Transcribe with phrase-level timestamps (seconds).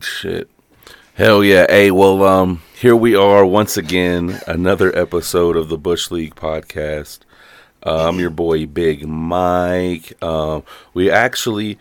[0.00, 0.50] Shit.
[1.14, 1.66] Hell yeah.
[1.68, 7.20] Hey, well, um, here we are once again, another episode of the Bush League podcast.
[7.84, 10.20] Uh, I'm your boy, Big Mike.
[10.22, 11.78] Um, we actually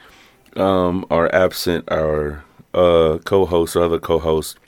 [0.55, 2.43] um, are absent our
[2.75, 4.59] uh, co-host, our other co-host,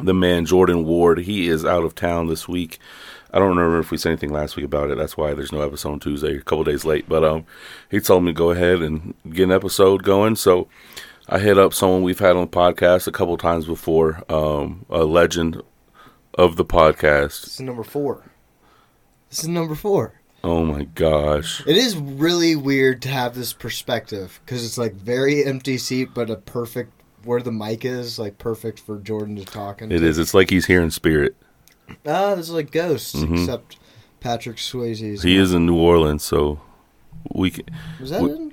[0.00, 1.18] the man Jordan Ward.
[1.18, 2.78] He is out of town this week.
[3.32, 4.98] I don't remember if we said anything last week about it.
[4.98, 7.08] That's why there's no episode on Tuesday, a couple days late.
[7.08, 7.44] But um,
[7.90, 10.36] he told me to go ahead and get an episode going.
[10.36, 10.68] So
[11.28, 15.04] I hit up someone we've had on the podcast a couple times before, um, a
[15.04, 15.60] legend
[16.34, 17.42] of the podcast.
[17.42, 18.30] This is number four.
[19.28, 20.14] This is number four.
[20.42, 21.62] Oh my gosh.
[21.66, 26.30] It is really weird to have this perspective because it's like very empty seat, but
[26.30, 26.92] a perfect
[27.24, 29.94] where the mic is, like perfect for Jordan to talk into.
[29.96, 30.16] It is.
[30.18, 31.36] It's like he's here in spirit.
[32.06, 33.40] Ah, this is like ghosts, Mhm.
[33.40, 33.76] except
[34.20, 35.22] Patrick Swayze's.
[35.24, 36.60] He is in New Orleans, so
[37.34, 37.64] we can.
[38.00, 38.47] Was that we- in?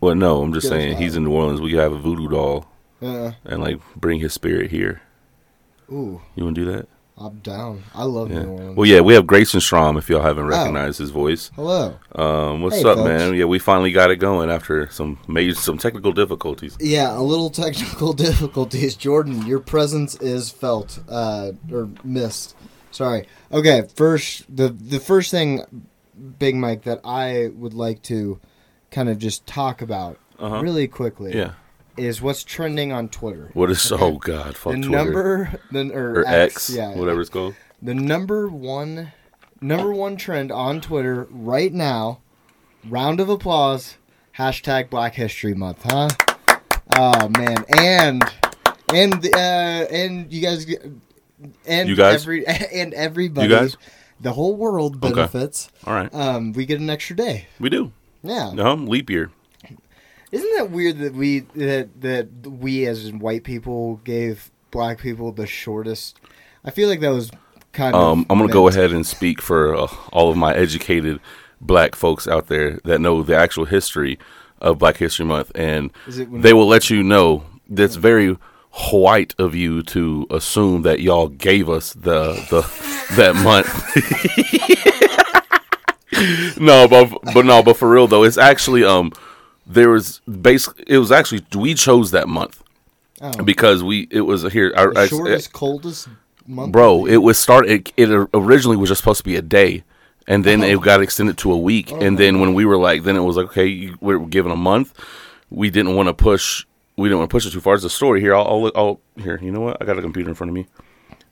[0.00, 1.60] Well, no, I'm just saying he's in New Orleans.
[1.60, 2.66] We could have a voodoo doll
[3.02, 5.02] Uh, and like bring his spirit here.
[5.90, 6.86] ooh, You want to do that?
[7.20, 7.82] I'm down.
[7.96, 8.42] I love Yeah.
[8.42, 8.76] New Orleans.
[8.76, 9.96] Well, yeah, we have Grayson Strom.
[9.96, 10.48] If y'all haven't Oh.
[10.48, 11.94] recognized his voice, Hello.
[12.14, 13.08] um, what's Hey, up, folks.
[13.08, 13.34] man?
[13.34, 16.76] Yeah, we finally got it going after some major, some technical difficulties.
[16.78, 18.94] Yeah, a little technical difficulties.
[18.94, 22.54] Jordan, your presence is felt uh, or missed.
[22.92, 23.26] Sorry.
[23.52, 25.62] Okay, first the the first thing,
[26.38, 28.38] Big Mike, that I would like to
[28.90, 30.60] kind of just talk about Uh-huh.
[30.62, 31.52] really quickly Yeah.
[31.96, 33.50] is what's trending on Twitter.
[33.54, 33.90] What is?
[33.92, 34.02] Okay.
[34.04, 37.54] Oh God, fuck the Twitter number the or, or X, yeah, whatever it's called.
[37.82, 39.12] the number one
[39.60, 42.20] number one trend on Twitter right now.
[42.88, 43.96] Round of applause.
[44.38, 46.08] Hashtag Black History Month, huh?
[46.96, 48.22] Oh man, and
[48.94, 49.38] and uh,
[49.90, 50.64] and you guys
[51.66, 52.22] and You guys?
[52.22, 53.76] every and everybody, You guys?
[54.20, 55.12] the whole world Okay.
[55.12, 55.68] benefits.
[55.84, 57.46] All right, Um, we get an extra day.
[57.58, 57.90] we do.
[58.22, 59.30] Yeah, No, leap year.
[60.32, 65.46] isn't that weird that we that that we as white people gave black people the
[65.46, 66.18] shortest?
[66.64, 67.30] I feel like that was
[67.72, 68.02] kind of.
[68.02, 71.20] Um, I'm gonna go ahead and speak for uh, all of my educated
[71.60, 74.18] black folks out there that know the actual history
[74.60, 78.36] of Black History Month, and Is it when- they will let you know that's very
[78.90, 82.62] white of you to assume that y'all gave us the the
[83.16, 83.68] that month.
[86.60, 89.12] no, but but no, but for real though, it's actually um
[89.66, 92.62] there was basically it was actually we chose that month.
[93.20, 93.42] Oh.
[93.42, 94.72] because we it was here.
[94.76, 96.08] I, the I- shortest, coldest
[96.46, 96.70] month.
[96.72, 99.82] bro it was start it, it originally was just supposed to be a day
[100.28, 103.16] and then it got extended to a week and then when we were like then
[103.16, 104.94] it was like okay you, we're given a month.
[105.50, 106.64] We didn't want to push
[106.96, 107.74] we didn't want to push it too far.
[107.74, 108.34] It's a story here.
[108.36, 109.78] I'll, I'll look I'll here you know what?
[109.80, 110.66] I got a computer in front of me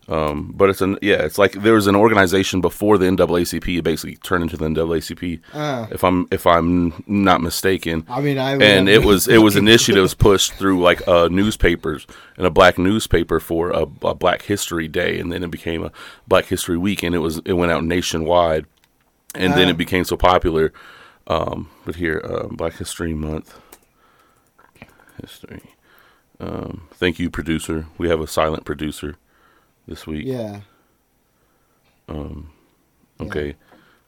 [0.09, 4.15] um but it's an yeah it's like there was an organization before the NAACP basically
[4.17, 5.89] turned into the NAACP Ah.
[5.91, 10.15] if I'm if I'm not mistaken I mean, I and it was it was initiatives
[10.15, 12.07] pushed through like uh, newspapers
[12.37, 15.91] and a black newspaper for a, a Black History Day, and then it became a
[16.29, 18.67] Black History Week, and it was it went out nationwide,
[19.35, 19.71] and then Ah.
[19.71, 20.73] it became so popular.
[21.27, 23.59] Um, but here, uh, Black History Month,
[25.21, 25.63] history.
[26.39, 27.87] Um, thank you, producer.
[27.99, 29.17] We have a silent producer
[29.87, 30.25] this week.
[30.27, 30.61] yeah.
[32.09, 32.51] Um.
[33.21, 33.57] Okay.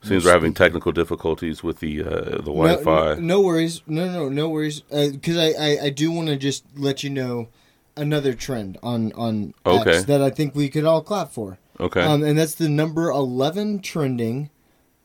[0.01, 3.15] Seems we're having technical difficulties with the uh, the Wi-Fi.
[3.15, 3.83] no, no worries.
[3.89, 4.81] No, no, no worries.
[4.83, 7.49] Because I, I, I do want to just let you know
[7.97, 9.97] another trend on on Okay.
[9.97, 11.59] X that I think we could all clap for.
[11.81, 12.01] Okay.
[12.03, 14.51] Um, and that's the number eleven trending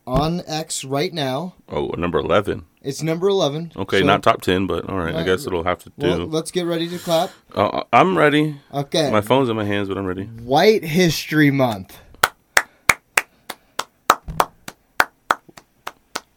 [0.05, 1.55] on X right now.
[1.69, 2.65] oh, number eleven.
[2.83, 3.71] It's number eleven.
[3.77, 5.15] Okay, So- not top ten, but all right.
[5.15, 6.07] I guess it'll have to do.
[6.07, 7.29] Well, let's get ready to clap.
[7.55, 8.57] Uh, I'm ready.
[8.73, 9.09] Okay.
[9.09, 10.25] My phone's in my hands, but I'm ready.
[10.25, 11.97] White History Month.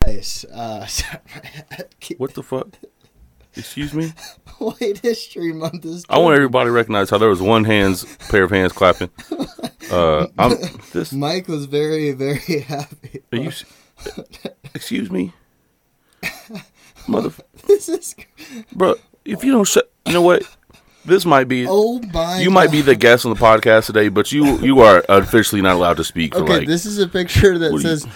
[0.06, 0.44] Nice.
[0.44, 0.86] Uh,
[2.18, 2.68] What the fuck?
[3.56, 4.12] Excuse me.
[4.58, 6.04] White History Month is.
[6.08, 9.10] I want everybody to recognize how there was one hands pair of hands clapping.
[9.90, 10.56] Uh, I'm
[10.92, 11.12] this.
[11.12, 13.22] Mike was very, very happy.
[13.32, 13.50] Are you?
[14.74, 15.32] Excuse me,
[17.08, 17.30] mother,
[17.66, 18.14] This is.
[18.72, 18.94] bro.
[19.24, 20.42] If you don't shut, you know what?
[21.04, 21.66] This might be.
[21.68, 22.40] Oh my!
[22.40, 25.74] you might be the guest on the podcast today, but you you are officially not
[25.76, 26.66] allowed to speak for Okay, like.
[26.68, 28.06] this is a picture that do you- says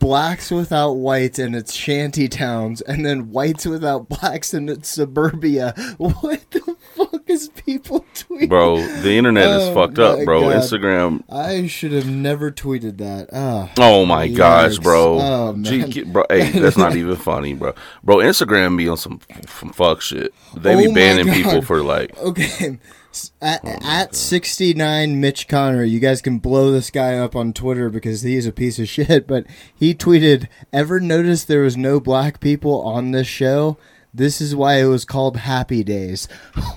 [0.00, 5.74] blacks without whites and it's shanty towns, and then whites without blacks and it's suburbia.
[5.98, 8.48] What the fuck is people tweeting?
[8.48, 10.40] bro, the internet is Oh fucked up, bro.
[10.40, 10.56] God.
[10.56, 11.22] Instagram.
[11.30, 13.28] I should have never tweeted that.
[13.32, 13.70] Ah.
[13.78, 15.18] Oh my gosh, bro.
[15.20, 16.24] Oh, Gee, bro.
[16.28, 17.74] Hey, that's not even funny, bro.
[18.02, 20.34] Bro, Instagram be on some, some fuck shit.
[20.56, 22.16] They be Oh banning people for like.
[22.18, 22.78] Okay.
[23.12, 27.90] S- At, at 69 Mitch Connor, you guys can blow this guy up on Twitter
[27.90, 29.44] because he's a piece of shit, but
[29.74, 33.76] he tweeted, Ever notice there was no black people on this show?
[34.12, 36.28] This is why it was called Happy Days.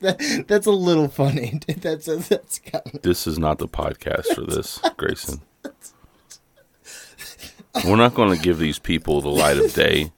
[0.00, 1.60] That, that's a little funny.
[1.66, 5.40] That's that's kind of, This is not the podcast for this, Grayson.
[7.84, 10.12] We're not going to give these people the light of day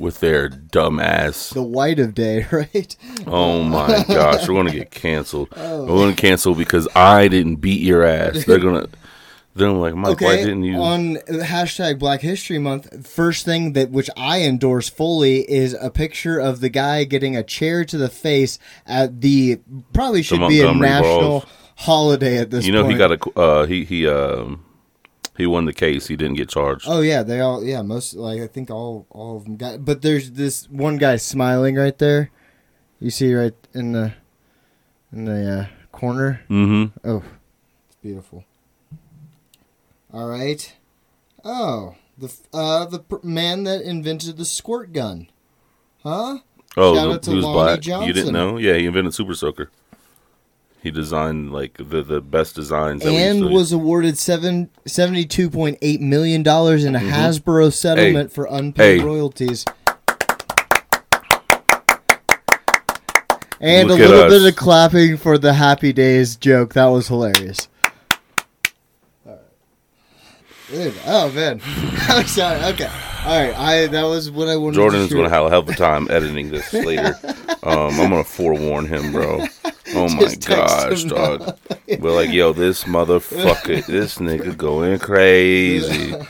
[0.00, 1.50] with their dumb ass.
[1.50, 2.96] the white of day, right?
[3.26, 5.48] Oh my gosh, we're going to get canceled.
[5.56, 5.82] Oh.
[5.82, 8.44] We're going to cancel because I didn't beat your ass.
[8.44, 8.88] They're going to.
[9.56, 10.76] They're like, Mike, why Okay, didn't you?
[10.78, 16.40] on hashtag Black History Month, first thing that which I endorse fully is a picture
[16.40, 19.60] of the guy getting a chair to the face at the
[19.92, 21.44] probably should be a national Balls.
[21.76, 22.92] holiday at this you know, point.
[22.94, 23.38] he got a.
[23.38, 24.64] Uh, he he um
[25.36, 26.08] he won the case.
[26.08, 26.86] He didn't get charged.
[26.88, 29.84] Oh yeah, they all yeah most like I think all all of them got.
[29.84, 32.30] But there's this one guy smiling right there.
[32.98, 34.14] You see right in the
[35.12, 35.66] in the uh,
[35.96, 36.40] corner.
[36.50, 37.08] Mm-hmm.
[37.08, 37.22] Oh,
[37.86, 38.44] it's beautiful.
[40.14, 40.72] All right.
[41.44, 45.26] Oh, the uh the pr- man that invented the squirt gun,
[46.04, 46.38] huh?
[46.76, 48.06] Oh, Shout the- out to he was Lonnie black.
[48.06, 48.56] You didn't know?
[48.56, 49.70] Yeah, he invented Super Soaker.
[50.82, 53.02] He designed like the the best designs.
[53.02, 58.30] That and was awarded seven seventy two point eight million dollars in a Hasbro settlement
[58.32, 59.06] for unpaid Mm-hmm.
[59.08, 59.12] Hey.
[59.12, 59.64] royalties.
[63.60, 66.74] And Look a little bit of clapping for the Happy Days joke.
[66.74, 67.68] That was hilarious.
[70.70, 71.60] Dude, oh man,
[72.08, 72.58] I'm sorry.
[72.72, 72.86] Okay,
[73.26, 73.54] all right.
[73.54, 74.76] I that was what I wanted.
[74.76, 77.14] Jordan's to going to have a hell of a time editing this later.
[77.62, 79.44] Um, I'm going to forewarn him, bro.
[79.96, 81.56] Oh my gosh, dog.
[82.00, 86.08] We're like, yo, this motherfucker, this nigga going crazy.
[86.10, 86.26] This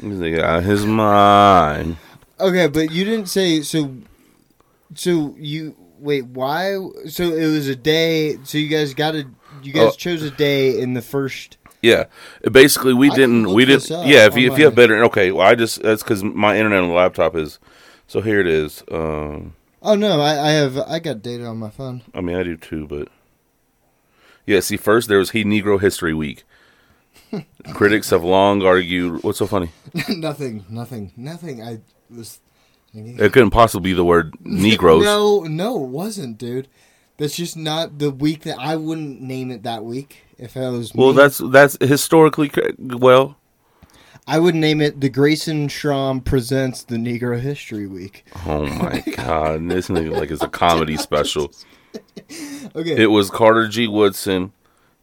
[0.00, 1.98] nigga out his mind.
[2.40, 3.94] Okay, but you didn't say so.
[4.94, 6.26] So you wait.
[6.26, 6.76] Why?
[7.08, 8.38] So it was a day.
[8.44, 9.26] So you guys got a.
[9.62, 9.96] You guys Oh.
[9.96, 11.58] chose a day in the first.
[11.86, 12.04] Yeah,
[12.50, 13.52] basically, we I didn't.
[13.52, 13.88] We didn't.
[13.90, 15.30] Yeah, if you if you have better, okay.
[15.32, 17.58] Well, I just that's because my internet on the laptop is.
[18.08, 18.82] So here it is.
[18.90, 20.78] Um, Oh no, I, I have.
[20.78, 22.02] I got data on my phone.
[22.14, 23.08] I mean, I do too, but
[24.46, 24.60] yeah.
[24.60, 26.44] See, first there was He Negro History Week.
[27.74, 29.22] Critics have long argued.
[29.22, 29.70] What's so funny?
[30.08, 30.64] nothing.
[30.68, 31.12] Nothing.
[31.16, 31.62] Nothing.
[31.62, 31.80] I
[32.10, 32.40] was.
[32.92, 35.04] thinking- It couldn't possibly be the word Negroes.
[35.04, 36.68] No, no, it wasn't, dude.
[37.18, 40.94] That's just not the week that I wouldn't name it that week if it was.
[40.94, 41.16] Well, me.
[41.16, 43.36] that's that's historically well.
[44.28, 48.24] I would name it the Grayson Schramm presents the Negro History Week.
[48.44, 51.52] Oh my god, this nigga like it's a comedy special.
[52.74, 53.02] Okay.
[53.02, 53.86] It was Carter G.
[53.86, 54.52] Woodson,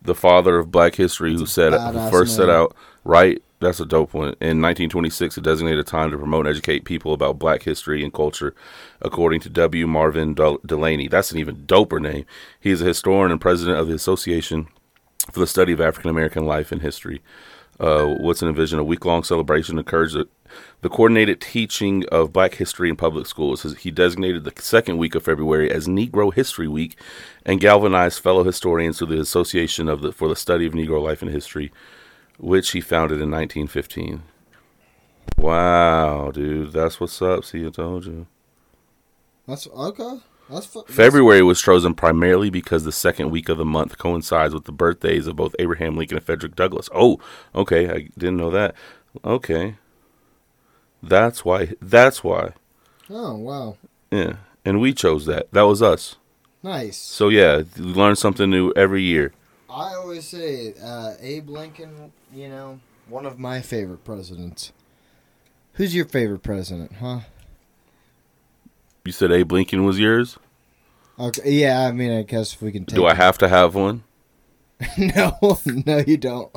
[0.02, 3.42] the father of Black history, who said who first set out right.
[3.64, 4.36] That's a dope one.
[4.42, 8.14] In 1926, a designated a time to promote and educate people about Black history and
[8.14, 8.54] culture,
[9.02, 9.88] according to W.
[9.88, 11.10] Marvin Dulaney.
[11.10, 12.26] That's an even doper name.
[12.60, 14.68] He is a historian and president of the Association
[15.32, 17.22] for the Study of African American Life and History.
[17.80, 20.28] Uh, Woodson envisioned a week long celebration encourage the,
[20.82, 23.64] the coordinated teaching of black history in public schools.
[23.80, 26.98] He designated the second week of February as Negro History Week
[27.46, 31.22] and galvanized fellow historians to the Association of the, for the Study of Negro Life
[31.22, 31.72] and History,
[32.44, 34.22] which he founded in 1915.
[35.38, 37.46] Wow, dude, that's what's up.
[37.46, 38.28] See, I told you.
[39.48, 40.20] That's okay.
[40.50, 44.66] That's fu- February was chosen primarily because the second week of the month coincides with
[44.66, 46.90] the birthdays of both Abraham Lincoln and Frederick Douglass.
[46.94, 47.20] Oh,
[47.56, 48.76] okay, I didn't know that.
[49.24, 49.76] Okay,
[51.02, 51.74] that's why.
[51.82, 52.52] That's why.
[53.10, 53.78] Oh wow,
[54.12, 54.36] Yeah,
[54.66, 55.52] and we chose that.
[55.52, 56.18] That was us.
[56.62, 56.98] nice.
[56.98, 59.34] So yeah, you learn something new every year.
[59.74, 62.12] I always say uh, Abe Lincoln.
[62.32, 64.72] You know, one of my favorite presidents.
[65.74, 67.22] Who's your favorite president, huh?
[69.04, 70.38] You said Abe Lincoln was yours.
[71.20, 71.88] Okay, yeah.
[71.88, 72.96] I mean, I guess if we can take.
[72.96, 74.04] Do I have to have one?
[74.98, 76.56] no, no, you don't.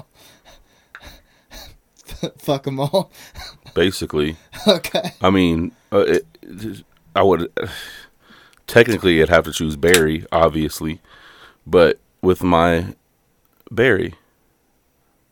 [2.38, 3.10] Fuck them all.
[3.74, 4.36] Basically,
[4.68, 5.12] okay.
[5.22, 7.50] I mean, uh, it, I would
[8.66, 11.00] technically I'd have to choose Barry, obviously,
[11.66, 12.94] but with my
[13.70, 14.14] Barry,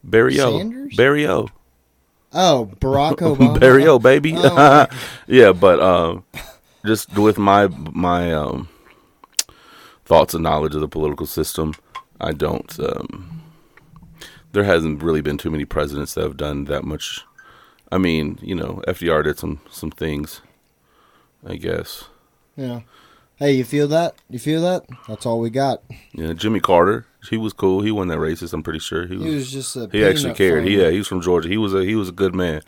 [0.03, 1.49] Barry O, Barry O,
[2.33, 3.61] Oh, Barack Obama.
[3.61, 4.35] Barry O, baby.
[4.37, 4.87] Oh.
[5.29, 6.25] yeah, but um,
[6.85, 8.69] just with my my um
[10.05, 11.75] thoughts and knowledge of the political system,
[12.21, 12.79] I don't.
[12.81, 13.43] Um,
[14.53, 17.25] there hasn't really been too many presidents that have done that much.
[17.93, 20.41] I mean, you know, FDR did some some things,
[21.47, 22.05] I guess.
[22.57, 22.81] Yeah.
[23.37, 24.15] Hey, you feel that?
[24.31, 24.85] You feel that?
[25.09, 25.83] That's all we got.
[26.13, 27.83] Yeah, Jimmy Carter, he was cool.
[27.83, 28.53] He wasn't that racist.
[28.53, 29.25] I'm pretty sure he was.
[29.25, 29.89] He was just a.
[29.91, 30.65] he actually cared.
[30.65, 31.49] He, yeah, he was from Georgia.
[31.49, 32.63] He was a he was a good man.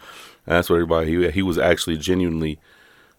[0.46, 1.16] And that's what everybody.
[1.16, 2.58] He he was actually genuinely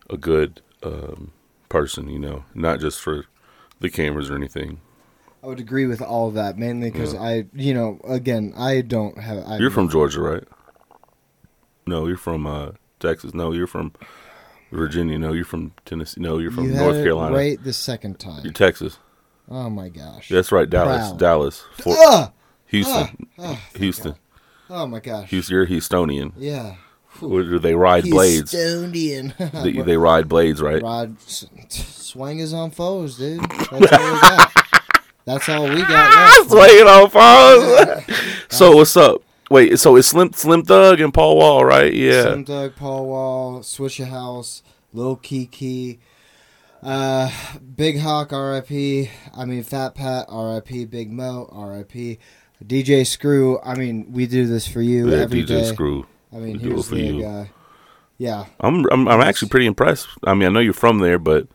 [0.09, 1.31] a good um,
[1.69, 2.09] person.
[2.09, 3.25] You know, not just for
[3.79, 4.81] the cameras or anything.
[5.43, 9.17] I would agree with all of that, mainly because I, you know, again, I don't
[9.19, 9.45] have.
[9.47, 10.43] I, You're from Georgia, right?
[11.85, 13.33] No, you're from uh, Texas.
[13.33, 13.93] No, you're from
[14.71, 15.17] Virginia.
[15.19, 16.19] No, you're from Tennessee.
[16.21, 17.35] No, you're from you North Carolina.
[17.35, 18.43] right the second time.
[18.43, 18.97] You're Texas.
[19.49, 20.27] Oh my gosh.
[20.29, 21.19] That's right, Dallas, Proud.
[21.19, 22.31] Dallas, Fort, Ah!
[22.67, 24.15] Houston, Oh, Houston,
[24.69, 25.29] oh my gosh.
[25.29, 25.55] Houston.
[25.55, 26.33] You're Houstonian.
[26.37, 26.75] Yeah.
[27.21, 28.53] Do they ride blades?
[28.53, 29.33] Houstonian.
[29.63, 30.83] They, they ride blades, right?
[30.83, 33.39] Rod s- swing is on foes, dude.
[33.41, 33.87] That's all we
[34.21, 34.51] got.
[35.25, 36.49] That's all we got left.
[36.51, 38.15] Swinging on foes.
[38.49, 39.21] so what's up?
[39.49, 41.93] Wait, so it's Slim Slim Thug and Paul Wall, right?
[41.93, 42.23] Yeah.
[42.23, 44.61] Slim Thug, Paul Wall, Swishahouse,
[44.93, 45.99] Lil Keke,
[46.83, 47.31] uh,
[47.75, 49.09] Big Hawk, R.I.P.
[49.35, 50.85] I mean, Fat Pat, R.I.P.
[50.85, 52.19] Big Moe, R.I.P.
[52.65, 53.59] DJ Screw.
[53.61, 55.63] I mean, we do this for you yeah, every DJ day.
[55.65, 56.07] Screw.
[56.33, 57.21] I mean, we do it for the you.
[57.21, 57.51] guy.
[58.17, 58.45] Yeah.
[58.59, 60.07] I'm, I'm I'm actually pretty impressed.
[60.23, 61.47] I mean, I know you're from there, but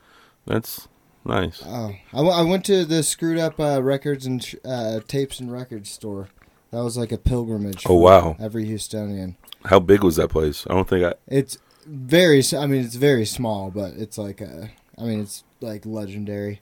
[0.47, 0.89] that's
[1.25, 1.61] nice.
[1.67, 5.41] Oh, I, w- I went to the Screwed Up uh, Records and sh- uh, Tapes
[5.41, 6.29] and Records store.
[6.73, 7.85] That was like a pilgrimage.
[7.87, 9.37] Oh for wow, Every Houstonian.
[9.67, 10.67] how big was that place?
[10.69, 11.15] I don't think I.
[11.29, 12.43] It's very.
[12.57, 14.71] I mean, it's very small, but it's like a.
[14.99, 16.61] I mean, it's like legendary.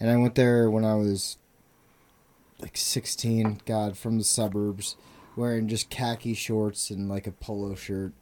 [0.00, 1.38] And I went there when I was
[2.60, 3.60] like 16.
[3.66, 4.96] God, from the suburbs,
[5.36, 8.12] wearing just khaki shorts and like a polo shirt.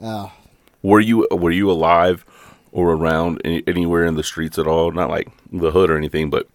[0.00, 0.28] Uh,
[0.82, 2.24] Were you were you alive
[2.72, 4.92] or around any, anywhere in the streets at all?
[4.92, 6.48] Not like the hood or anything, but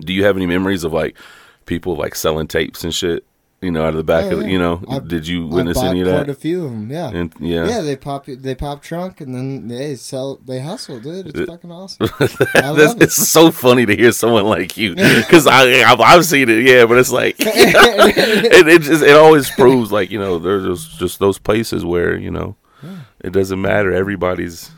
[0.00, 1.16] do you have any memories of like
[1.68, 3.24] people like selling tapes and shit?
[3.60, 4.50] You know, out of the back Oh, of the, yeah.
[4.52, 6.26] you know, I've- did you I witness any of that?
[6.26, 6.90] quite a few of them.
[6.92, 7.08] Yeah.
[7.10, 7.66] and Yeah.
[7.68, 11.26] yeah, they pop they pop trunk and then they sell they hustle, dude.
[11.26, 12.08] It's It- fucking awesome.
[12.20, 13.02] I it.
[13.02, 16.86] it's so funny to hear someone like you because I I've, I've seen it, yeah,
[16.86, 21.18] but it's like it, it just it always proves like you know there's just, just
[21.18, 22.54] those places where you know
[23.20, 24.70] it doesn't matter everybody's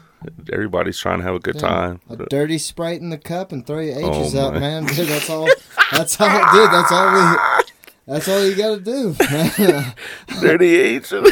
[0.53, 1.61] everybody's trying to have a good Yeah.
[1.69, 2.01] time.
[2.11, 4.61] A dirty sprite in the cup and throw your Oh, H's out, my.
[4.61, 4.87] man.
[4.87, 5.49] Dude, that's all.
[5.93, 6.71] That's all, dude.
[6.71, 7.37] That's all we.
[8.07, 9.15] That's all you gotta do.
[10.41, 11.11] Dirty H.
[11.11, 11.25] dude,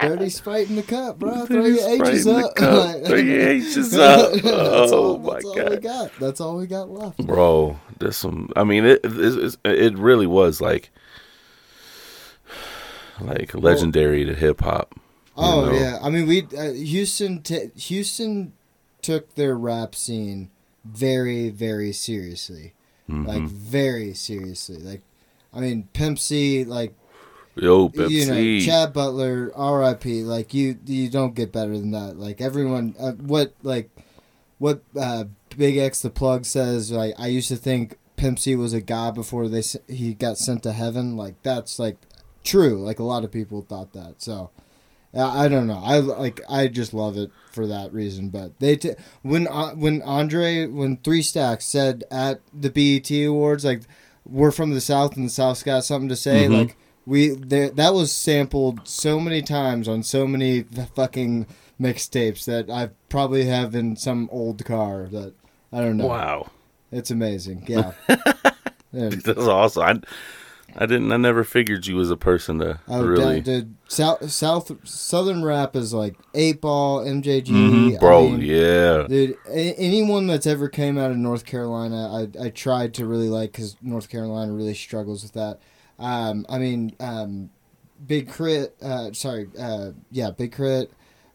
[0.00, 1.44] dirty sprite in the cup, bro.
[1.46, 2.56] Throw your H's up.
[2.56, 4.32] Throw your H's up.
[4.34, 4.44] that's
[4.92, 6.10] Oh all, my that's all we got.
[6.20, 7.18] That's all we got left.
[7.26, 7.78] bro!
[7.98, 8.50] There's some.
[8.56, 10.90] I mean, it it, it really was like
[13.20, 14.94] like legendary to hip hop.
[15.42, 15.72] Oh know?
[15.72, 18.52] yeah, I mean we uh, Houston t- Houston
[19.02, 20.50] took their rap scene
[20.84, 22.72] very very seriously,
[23.08, 23.48] like Mhm.
[23.48, 24.76] very seriously.
[24.78, 25.02] Like,
[25.52, 26.94] I mean Pimp C, like
[27.54, 28.10] Yo, Pepsi.
[28.10, 30.22] you know Chad Butler, R.I.P.
[30.22, 32.16] Like you you don't get better than that.
[32.18, 33.90] Like everyone, uh, what like
[34.58, 35.24] what uh,
[35.56, 36.90] Big X the Plug says.
[36.90, 40.62] Like I used to think Pimp C was a god before they he got sent
[40.62, 41.16] to heaven.
[41.16, 41.96] Like that's like
[42.44, 42.82] true.
[42.82, 44.22] Like a lot of people thought that.
[44.22, 44.50] So.
[45.14, 45.80] I I don't know.
[45.84, 46.40] I like.
[46.48, 48.28] I just love it for that reason.
[48.30, 48.92] But they t-
[49.22, 53.82] when uh, when Andre when Three Stacks said at the BET Awards like
[54.24, 56.46] we're from the South and the South's got something to say.
[56.46, 56.58] Mhm.
[56.58, 60.62] Like we there that was sampled so many times on so many
[60.94, 61.46] fucking
[61.80, 65.34] mixtapes that I probably have in some old car that
[65.72, 66.06] I don't know.
[66.06, 66.50] Wow,
[66.92, 67.64] It's amazing.
[67.68, 67.92] Yeah.
[68.94, 69.08] Yeah.
[69.08, 69.82] that's awesome.
[69.82, 70.00] I,
[70.76, 71.12] I didn't.
[71.12, 75.76] I never figured you was a person to Oh, really, dude, South South Southern rap
[75.76, 78.30] is like Eight Ball, MJG, Mhm, I bro.
[78.30, 82.08] mean, yeah, Dude, a- anyone that's ever came out of North Carolina,
[82.40, 85.58] I I tried to really like because North Carolina really struggles with that.
[85.98, 87.50] Um, I mean, um,
[88.06, 90.90] Big K.R.I.T., uh, sorry, uh, yeah, Big Crit.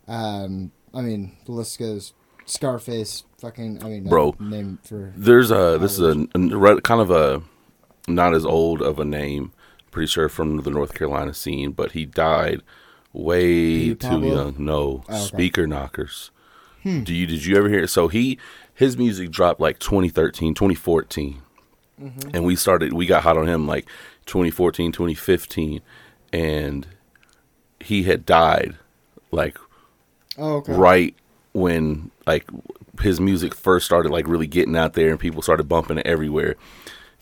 [0.08, 2.14] Um, I mean, the list goes.
[2.46, 4.36] Scarface, fucking, I mean, Bro.
[4.40, 7.42] name for There's a this is a, a kind of a
[8.08, 9.52] not as old of a name.
[9.92, 12.62] Pretty sure from the North Carolina scene, but he died
[13.14, 14.56] way too young.
[14.58, 15.18] No, Oh, okay.
[15.18, 16.30] Speaker Knockerz.
[16.84, 17.04] Hmm.
[17.04, 17.88] Do you did you ever hear?
[17.88, 18.38] So he
[18.74, 21.42] his music dropped like 2013, 2014,
[22.00, 22.30] Mm-hmm.
[22.36, 23.88] and we started we got hot on him like
[24.28, 25.82] 2014, 2015,
[26.32, 26.86] and
[27.80, 28.76] he had died
[29.32, 29.58] like
[30.38, 30.74] Oh, okay.
[30.74, 31.16] right
[31.54, 32.48] when like
[33.02, 36.56] his music first started like really getting out there and people started bumping it everywhere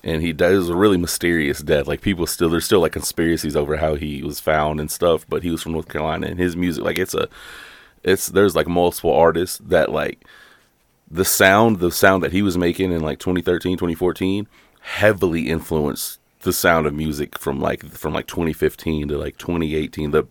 [0.05, 0.53] and he died.
[0.53, 1.87] It was a really mysterious death.
[1.87, 5.25] Like people still, there's still like conspiracies over how he was found and stuff.
[5.27, 7.27] But he was from North Carolina, and his music, like it's a,
[8.03, 10.23] it's there's like multiple artists that like
[11.09, 14.47] the sound, the sound that he was making in like 2013, 2014,
[14.81, 20.11] heavily influenced the sound of music from like from like 2015 to like 2018.
[20.11, 20.27] The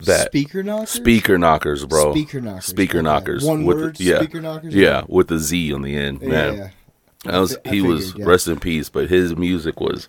[0.00, 0.88] that Speaker Knockerz.
[0.88, 2.12] Speaker Knockerz, bro.
[2.12, 2.62] Speaker Knockerz.
[2.62, 3.46] Speaker Knockerz.
[3.46, 3.96] One with word.
[3.96, 4.72] The, yeah, Speaker Knockerz.
[4.72, 6.22] yeah, with the Z on the end.
[6.22, 6.28] Yeah.
[6.28, 6.70] Man, yeah.
[7.24, 8.24] That was I he was yeah.
[8.24, 8.88] rest in peace.
[8.88, 10.08] But his music was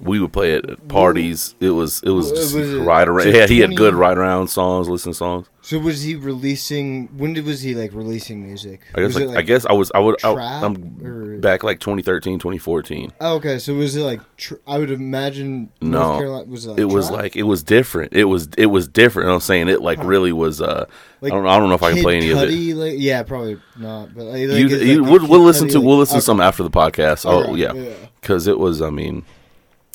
[0.00, 1.54] We would play it at parties.
[1.60, 3.34] It was it was, Was just it ride around.
[3.34, 5.46] Yeah, he had good 20 ride around songs, listen songs.
[5.62, 7.08] So was he releasing?
[7.18, 8.80] When did was he like releasing music?
[8.94, 11.62] I guess Was like, I guess I was I would I, trap I'm or- back
[11.62, 13.12] like 2013, 2014.
[13.20, 14.20] Oh, okay, so was it like?
[14.38, 15.70] Tr- I would imagine.
[15.82, 16.16] No.
[16.16, 16.70] Carolina was it.
[16.70, 18.14] Like It was like it was different.
[18.14, 19.26] It was it was different.
[19.26, 20.62] You know I'm saying it like really was.
[20.62, 20.86] uh
[21.20, 22.74] Like I don't I don't know if I can play any of it.
[22.74, 24.14] Like, yeah, probably not.
[24.14, 26.22] But like, like, You, you like we'll, we'll listen Cudi, to like- we'll listen to
[26.22, 27.26] some after the podcast.
[27.26, 27.92] Oh Alright, yeah, yeah.
[28.20, 28.80] because it was.
[28.80, 29.24] I mean,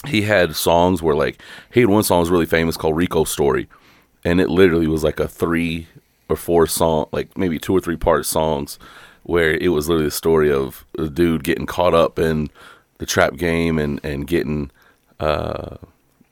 [0.07, 3.67] he had songs where like he had one song was really famous called Rico Story,
[4.23, 5.87] and it literally was like a three
[6.29, 8.79] or four song, like maybe two or three part songs,
[9.23, 12.49] where it was literally the story of a dude getting caught up in
[12.97, 14.71] the trap game and and getting
[15.19, 15.77] uh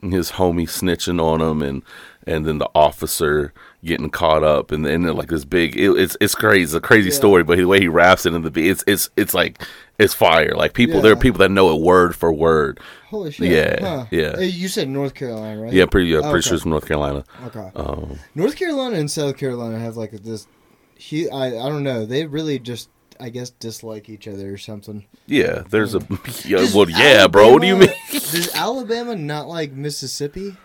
[0.01, 1.81] his homie snitching on him and
[2.27, 3.53] and then the officer
[3.85, 7.09] getting caught up and then like this big it, it's it's crazy it's a crazy
[7.09, 7.15] Yeah.
[7.15, 9.61] story but the way he raps it in the beat it's it's it's like
[9.99, 13.51] it's fire like people there are people that know it word for word Holy shit!
[13.51, 14.05] Yeah, huh.
[14.09, 14.35] yeah.
[14.37, 15.71] Hey, You said North Carolina, right?
[15.73, 16.41] yeah pretty uh, pretty Okay.
[16.41, 17.69] sure it's from North Carolina Okay.
[17.75, 20.47] um North Carolina and South Carolina have like this.
[20.95, 22.05] He, I, I don't know.
[22.05, 25.05] They really just, I guess, dislike each other or something.
[25.27, 25.99] yeah there's a
[26.45, 30.55] yeah, well yeah bro what do you mean Does Alabama not like Mississippi?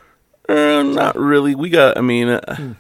[0.49, 1.55] Uh, not really.
[1.55, 1.99] We got.
[1.99, 2.73] I mean, uh, Hmm.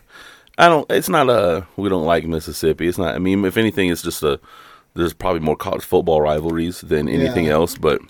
[0.56, 0.90] I don't.
[0.90, 1.66] It's not a.
[1.76, 2.88] We don't like Mississippi.
[2.88, 3.14] It's not.
[3.14, 4.40] I mean, if anything, it's just a.
[4.98, 7.52] There's probably more college football rivalries than anything Yeah.
[7.52, 7.76] else.
[7.76, 8.00] But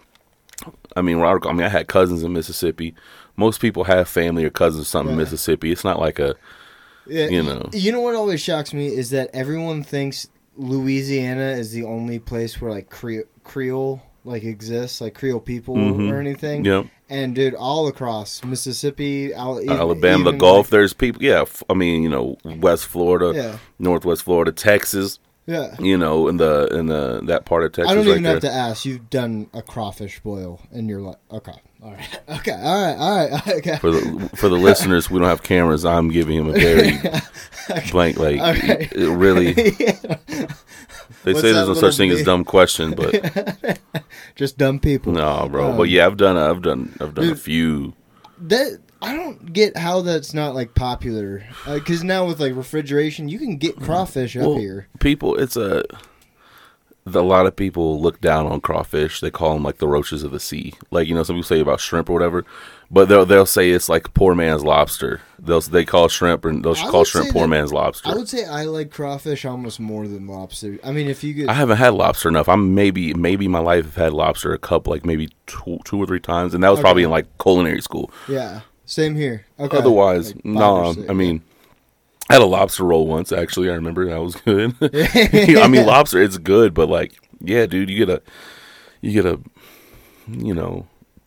[0.97, 2.95] I mean, I mean, I had cousins in Mississippi.
[3.37, 5.71] Most people have family or cousins or something in Mississippi.
[5.71, 6.35] It's not like a.
[7.07, 7.69] Yeah, You know.
[7.73, 10.27] You know what always shocks me is that everyone thinks
[10.57, 16.11] Louisiana is the only place where like Cre- Creole like exists, like Creole people Mhm.
[16.13, 16.63] or anything.
[16.63, 20.67] Know, And dude, all across Mississippi, Al- Alabama, the even, Gulf.
[20.67, 21.23] like- there's people.
[21.23, 25.19] Yeah, I mean, you know, West Florida, yeah, Northwest Florida, Texas.
[25.49, 25.75] Yeah.
[25.81, 27.91] You know, in the in the that part of Texas.
[27.91, 28.33] I don't right even there.
[28.35, 28.85] have to ask.
[28.85, 31.17] You've done a crawfish boil in your life.
[31.33, 31.53] Okay,
[31.83, 33.77] all right, okay, all right, all right, okay.
[33.79, 35.85] For the for the listeners, we don't have cameras.
[35.85, 36.93] I'm giving him a very
[37.91, 38.89] blank, like Okay.
[38.95, 39.55] really.
[41.25, 43.79] They What's say there's no such thing as dumb question, but
[44.37, 45.13] Just dumb people.
[45.13, 45.71] no, bro.
[45.71, 47.95] Um, but yeah, I've done I've done I've done a few.
[48.41, 51.45] That I don't get how that's not like popular.
[51.67, 54.89] Because now with like refrigeration, you can get crawfish up Well, here.
[55.01, 55.85] People, it's a.
[57.07, 59.21] A lot of people look down on crawfish.
[59.23, 60.75] They call them like the roaches of the sea.
[60.91, 62.45] Like you know, some people say about shrimp or whatever,
[62.91, 65.23] but they'll they'll say it's like poor man's lobster.
[65.39, 68.11] They'll they call shrimp and they'll call shrimp poor that- man's lobster.
[68.11, 70.79] I would say I like crawfish almost more than lobster.
[70.85, 72.47] I mean, if you get, I haven't had lobster enough.
[72.47, 76.05] I'm maybe maybe my life have had lobster a couple like maybe two, two or
[76.05, 78.11] three times, and that was probably in like culinary school.
[78.29, 79.45] yeah, same here.
[79.61, 79.77] Okay.
[79.77, 81.43] Otherwise, Like or I mean,
[82.31, 83.33] I had a lobster roll once.
[83.33, 84.75] Actually, I remember that was good.
[85.59, 88.23] I mean, lobster it's good, but like, yeah, dude, you get a
[89.03, 89.41] you get a
[90.27, 90.87] you know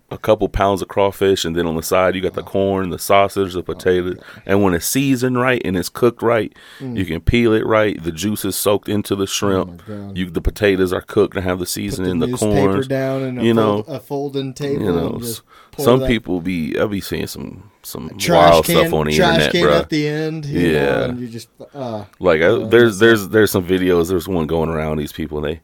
[0.10, 3.00] a couple pounds of crawfish, and then on the side you got the corn, the
[3.00, 6.97] sausage, the potato, and when it's seasoned right and it's cooked right, mm.
[6.97, 8.02] you can peel it right.
[8.04, 9.84] The juice is soaked into the oh, shrimp.
[9.88, 12.88] Oh you the potatoes are cooked and have the put seasoning, the the, newspaper corn.
[12.88, 14.84] down and you fold, know, a folding table.
[14.84, 15.43] You know, just
[15.77, 19.34] some people be I'll be seeing some some trash wild can, stuff on the trash
[19.36, 19.77] internet, can bro.
[19.77, 20.45] at the end.
[20.45, 21.07] Yeah.
[21.07, 24.10] know, you just uh, Like I, Oh, there's there's there's some videos.
[24.10, 24.97] There's one going around.
[24.97, 25.62] These people and they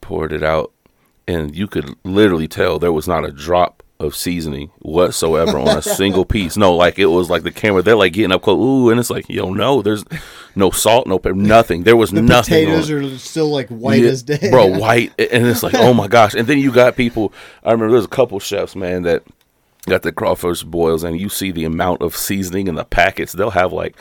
[0.00, 0.72] poured it out,
[1.26, 5.82] and you could literally tell there was not a drop of seasoning whatsoever on a
[5.82, 6.56] single piece.
[6.56, 7.82] No, like it was like the camera.
[7.82, 8.58] They're like getting up close.
[8.58, 10.04] Ooh, and it's like yo, no, there's
[10.54, 11.84] no salt, no pepper, nothing.
[11.84, 12.66] There was the nothing.
[12.66, 14.66] potatoes are still like white Yeah, as day, bro.
[14.66, 16.34] White, and it's like oh my gosh.
[16.34, 17.32] And then you got people.
[17.64, 19.22] I remember there's a couple chefs, man, that
[19.86, 23.32] got the crawfish boils, and you see the amount of seasoning in the packets.
[23.32, 23.96] They'll have like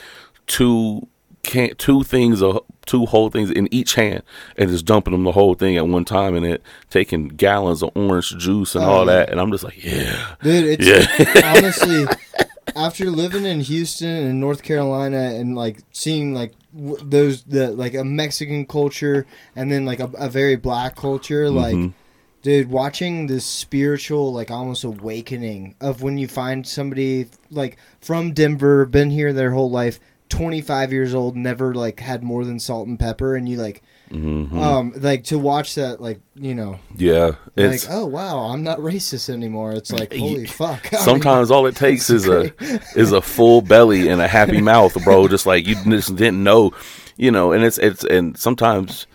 [0.48, 1.08] two
[1.44, 4.24] can two things of two whole things in each hand
[4.58, 7.92] and just dumping them the whole thing at one time and it taking gallons of
[7.96, 9.14] orange juice and Oh, all yeah.
[9.14, 11.42] that and I'm just like yeah Dude, it's Yeah.
[11.56, 12.06] honestly
[12.76, 17.94] after living in Houston and North Carolina and like seeing like w- those the like
[17.94, 21.94] a Mexican culture and then like a, a very black culture like Mhm.
[22.42, 28.86] dude watching this spiritual like almost awakening of when you find somebody like from Denver
[28.86, 30.00] been here their whole life
[30.32, 34.52] 25 years old never like had more than salt and pepper and you like Mhm.
[34.62, 38.80] um like to watch that like you know yeah like it's oh wow i'm not
[38.80, 42.52] racist anymore it's like holy fuck I mean, sometimes all it takes is a
[42.98, 46.72] is a full belly and a happy mouth bro just like you just didn't know
[47.16, 49.08] you know and it's it's and sometimes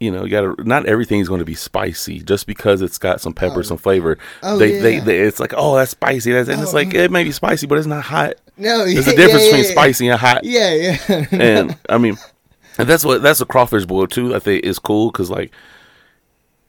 [0.00, 0.54] you know, you gotta.
[0.62, 3.62] Not everything's going to be spicy just because it's got some pepper, Oh.
[3.62, 4.16] some flavor.
[4.44, 5.00] Oh, they, they, yeah.
[5.02, 6.30] they, it's like, oh, that's spicy.
[6.30, 8.34] That's, and it's Oh, like it may be spicy, but it's not hot.
[8.58, 10.44] No There's a difference yeah, between yeah, spicy and hot.
[10.44, 12.16] yeah yeah And I mean,
[12.78, 14.34] and that's what that's a crawfish boil too.
[14.34, 15.52] I think is cool because like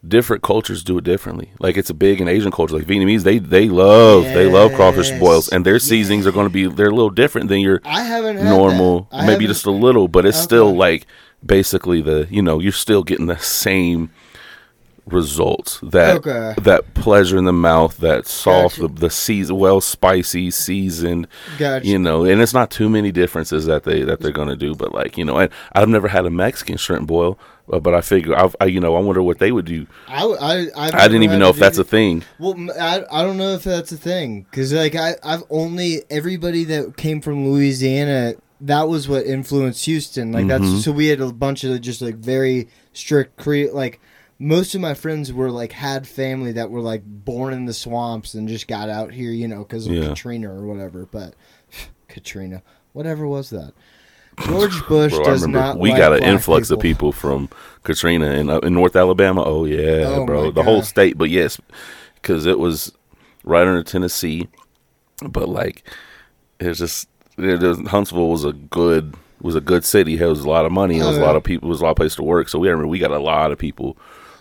[0.08, 1.52] different cultures do it differently.
[1.60, 2.76] Like it's a big in Asian culture.
[2.78, 6.50] Like Vietnamese, they they love they love crawfish boils, and their seasonings are going to
[6.54, 9.08] be they're a little different than your I haven't normal.
[9.12, 11.06] I Maybe haven't- just a little, but it's still like
[11.46, 14.10] basically the you know you're still getting the same
[15.14, 16.54] results that Okay.
[16.62, 18.94] that pleasure in the mouth that soft Gotcha.
[18.94, 21.86] the, the season well spicy seasoned Gotcha.
[21.88, 24.94] you know and it's not too many differences that they that they're gonna do but
[24.94, 27.38] like you know and i've never had a mexican shrimp boil
[27.72, 30.24] uh, but i figure I've, i you know i wonder what they would do I,
[30.26, 33.64] I, I've didn't even know if that's a thing Well, I, I don't know if
[33.64, 39.08] that's a thing because like I I've only everybody that came from Louisiana that was
[39.08, 40.50] what influenced Houston like Mhm.
[40.50, 44.02] that's so we had a bunch of just like very strict cre like
[44.40, 48.34] most of my friends were like had family that were like born in the swamps
[48.34, 50.08] and just got out here you know because of Yeah.
[50.08, 51.36] Katrina or whatever but
[52.08, 53.74] Katrina whatever was that
[54.46, 57.50] George Bush Bro, does not we like got an influx of people from
[57.84, 59.44] Katrina in uh, in North Alabama.
[59.46, 61.18] Oh yeah, Oh, bro, the whole state.
[61.18, 61.60] But yes,
[62.16, 62.94] because it was
[63.44, 64.48] right under Tennessee.
[65.22, 65.84] But like,
[66.60, 70.18] it was just it was, Huntsville was a good was a good city.
[70.18, 71.00] It was a lot of money.
[71.00, 71.68] It was Oh, a lot of people.
[71.68, 72.48] It was a lot of place to work.
[72.48, 73.98] So we I remember we got a lot of people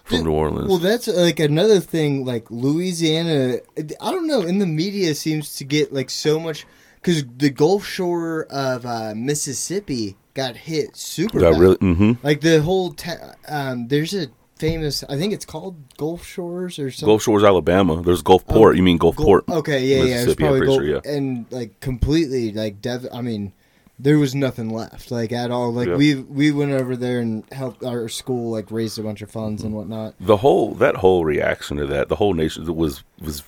[0.09, 0.69] from New Orleans.
[0.69, 2.25] Well, that's like another thing.
[2.25, 3.59] Like Louisiana,
[4.01, 4.43] I don't know.
[4.43, 6.67] In the media, seems to get like so much
[6.97, 11.41] because the Gulf Shore of uh, Mississippi got hit super.
[11.41, 11.61] got bad.
[11.61, 12.93] really hmm like the whole.
[12.93, 15.05] Ta- um, there's a famous.
[15.09, 17.07] I think it's called Gulf Shores or something.
[17.13, 18.03] Gulf Shores, Alabama.
[18.03, 18.77] There's Gulfport.
[18.77, 19.47] you mean Gulfport?
[19.47, 20.23] Gul- Okay, yeah, yeah.
[20.25, 23.07] It's probably Gulf, sure, and like completely like dev.
[23.13, 23.53] I mean,
[23.99, 25.73] there was nothing left like at all.
[25.73, 25.97] Like Yeah.
[25.97, 29.63] we we went over there and helped our school like raise a bunch of funds
[29.63, 29.79] and mm-hmm.
[29.91, 30.15] whatnot.
[30.21, 33.43] the whole that whole reaction to that the whole nation was was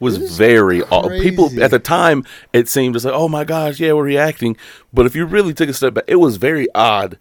[0.00, 3.78] was, was very aw- people at the time it seemed just like oh my gosh
[3.80, 4.56] yeah we're reacting
[4.92, 7.16] but if you really took a step back it was very odd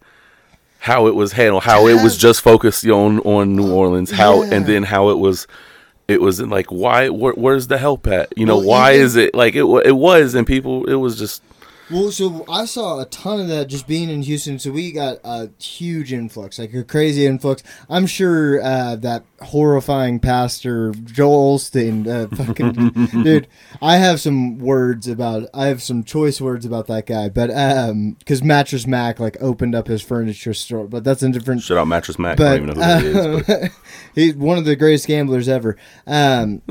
[0.80, 4.42] how it was handled how it was just focused on on New uh, Orleans how
[4.44, 4.56] Yeah.
[4.56, 5.48] and then how it was
[6.08, 9.06] it was in like why where, where's the help at you know Well, why even-
[9.06, 11.42] is it like it it was and people it was just
[11.94, 14.58] Well, so I saw a ton of that just being in Houston.
[14.58, 17.62] So we got a huge influx, like a crazy influx.
[17.88, 23.48] I'm sure uh, that horrifying pastor Joel Osteen, uh, fucking dude.
[23.82, 25.48] I have some words about.
[25.54, 29.76] I have some choice words about that guy, but um, because Mattress Mac like opened
[29.76, 31.62] up his furniture store, but that's a different.
[31.62, 33.68] shut out mattress mac I But, don't even know who it is but uh,
[34.16, 35.78] he's one of the greatest gamblers ever.
[36.08, 36.64] Um,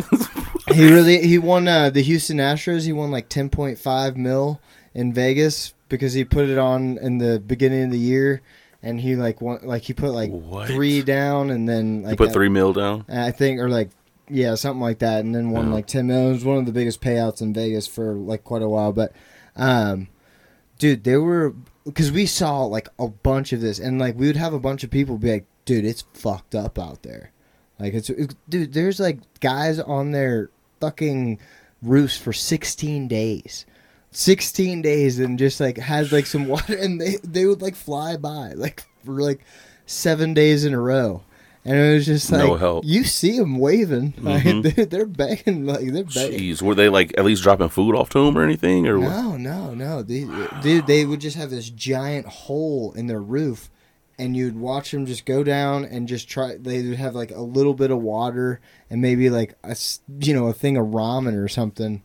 [0.73, 2.87] he really he won uh, the Houston Astros.
[2.87, 4.61] He won like ten point five mil
[4.95, 8.43] in Vegas because he put it on in the beginning of the year,
[8.83, 10.69] and he like won like he put like What?
[10.69, 13.91] three down, and then like you put three mil down I think or like
[14.29, 15.75] yeah something like that, and then won Yeah.
[15.75, 16.29] like ten mil.
[16.31, 19.13] It was one of the biggest payouts in Vegas for like quite a while, but.
[19.57, 20.09] um
[20.79, 24.35] dude there were because we saw like a bunch of this and like we would
[24.37, 27.31] have a bunch of people be like dude it's fucked up out there
[27.79, 30.49] like it's, it's dude there's like guys on their
[30.81, 31.39] fucking
[31.83, 33.65] roofs for 16 days
[34.13, 38.17] 16 days and just like has like some water and they they would like fly
[38.17, 39.41] by like for like
[39.87, 41.23] seven days in a row
[41.65, 42.85] and it was just like No help.
[42.85, 44.75] you see them waving like Mhm.
[44.75, 48.11] they're, they're begging like they're begging Jeez, were they like at least dropping food off
[48.11, 49.09] to him or anything or what?
[49.11, 50.03] no, no, no.
[50.03, 50.27] They,
[50.63, 53.71] dude, they would just have this giant hole in their roof,
[54.19, 56.57] and you'd watch them just go down and just try.
[56.57, 59.77] They would have like a little bit of water and maybe like a
[60.21, 62.03] you know a thing of ramen or something,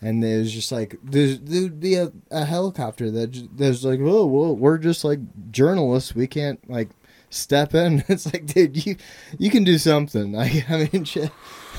[0.00, 4.54] and was just like there's there'd be a, a helicopter that there's like oh well
[4.56, 5.18] we're just like
[5.50, 6.88] journalists we can't like
[7.30, 8.02] step in.
[8.08, 8.96] It's like dude you
[9.38, 10.36] you can do something.
[10.38, 11.30] I I mean shit.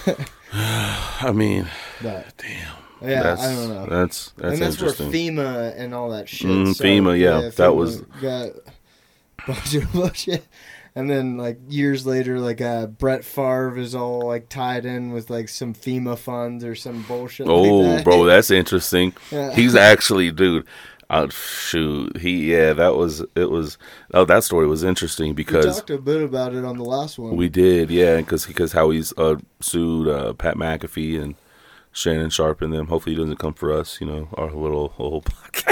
[0.53, 1.67] I mean,
[2.01, 2.75] But damn.
[3.09, 3.85] yeah, that's, I don't know.
[3.85, 5.35] That's that's and that's interesting.
[5.37, 6.49] where FEMA and all that shit.
[6.49, 8.53] Mm, so, FEMA, yeah, that was- got a
[9.47, 10.45] bunch of bullshit.
[10.95, 15.29] And then like years later, like uh, Brett Favre is all like tied in with
[15.29, 17.47] like some FEMA funds or some bullshit.
[17.47, 18.03] oh, like that.
[18.03, 19.13] bro, that's interesting.
[19.31, 19.53] Yeah.
[19.53, 20.65] He's actually, dude.
[21.11, 23.79] Uh, shoot, he yeah, that was it was.
[24.13, 27.17] Oh, that story was interesting we because talked a bit about it on the last
[27.17, 27.35] one.
[27.35, 31.33] we did, yeah, because because how he's uh, sued uh, Pat McAfee and
[31.91, 32.87] Shannon Sharpe and them.
[32.87, 33.99] Hopefully, he doesn't come for us.
[33.99, 35.68] You know, our little little podcast.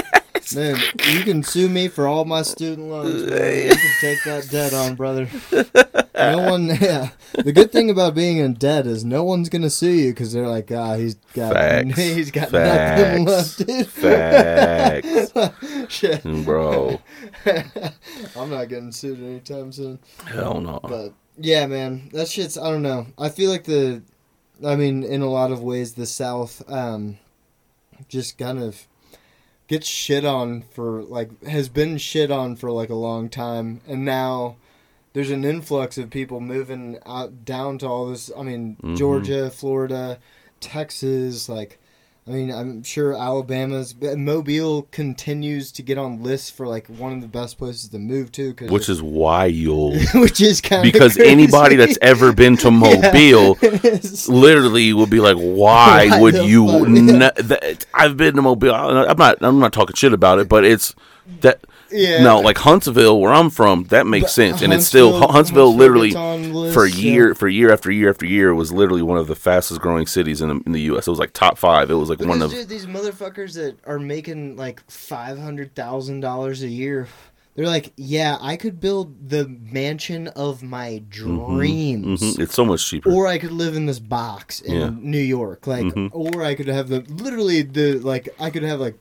[0.54, 0.78] Man,
[1.12, 3.24] you can sue me for all my student loans.
[3.24, 3.54] Brother.
[3.54, 5.28] You can take that debt on, brother.
[6.14, 6.68] No one.
[6.80, 7.10] Yeah.
[7.34, 10.48] The good thing about being in debt is no one's gonna sue you because they're
[10.48, 11.96] like, ah, he's got, Facts.
[11.96, 13.86] he's got nothing left, dude.
[15.32, 15.32] Facts,
[15.88, 16.22] Shit.
[16.44, 17.00] bro.
[18.36, 19.98] I'm not getting sued anytime soon.
[20.26, 20.80] Hell no.
[20.82, 22.56] But yeah, man, that shit's.
[22.58, 23.06] I don't know.
[23.18, 24.02] I feel like the,
[24.64, 27.18] I mean, in a lot of ways, the South, um,
[28.08, 28.86] just kind of
[29.68, 34.04] gets shit on for like has been shit on for like a long time, and
[34.04, 34.56] now
[35.12, 38.30] there's an influx of people moving out down to all this.
[38.36, 38.96] I mean, Mhm.
[38.96, 40.18] Georgia, Florida,
[40.60, 41.78] Texas, like.
[42.28, 47.22] I mean, I'm sure Alabama's Mobile continues to get on lists for like one of
[47.22, 51.76] the best places to move to, cause which is wild which is kind because anybody
[51.76, 57.06] that's ever been to Mobile is literally would be like, "Why, Why would you?" N-
[57.06, 58.74] that, I've been to Mobile.
[58.74, 59.38] I'm not.
[59.40, 60.94] I'm not talking shit about it, but it's
[61.40, 61.64] that.
[61.90, 62.22] Yeah.
[62.22, 66.08] No, like Huntsville, where I'm from, that makes But sense, and it's still Huntsville- literally,
[66.08, 66.96] gets on lists, for yeah.
[67.12, 70.42] year for year after year after year, was literally one of the fastest growing cities
[70.42, 71.06] in the, in the U.S.
[71.06, 71.90] It was like top five.
[71.90, 75.74] It was like one Because, of dude, these motherfuckers that are making like five hundred
[75.74, 77.08] thousand dollars a year,
[77.54, 82.86] they're like, yeah, I could build the mansion of my dreams, Mhm, It's so much
[82.86, 83.10] cheaper.
[83.10, 84.90] or I could live in this box in Yeah.
[85.00, 86.10] New York, like, Mhm.
[86.12, 88.96] or I could have the literally the like I could have like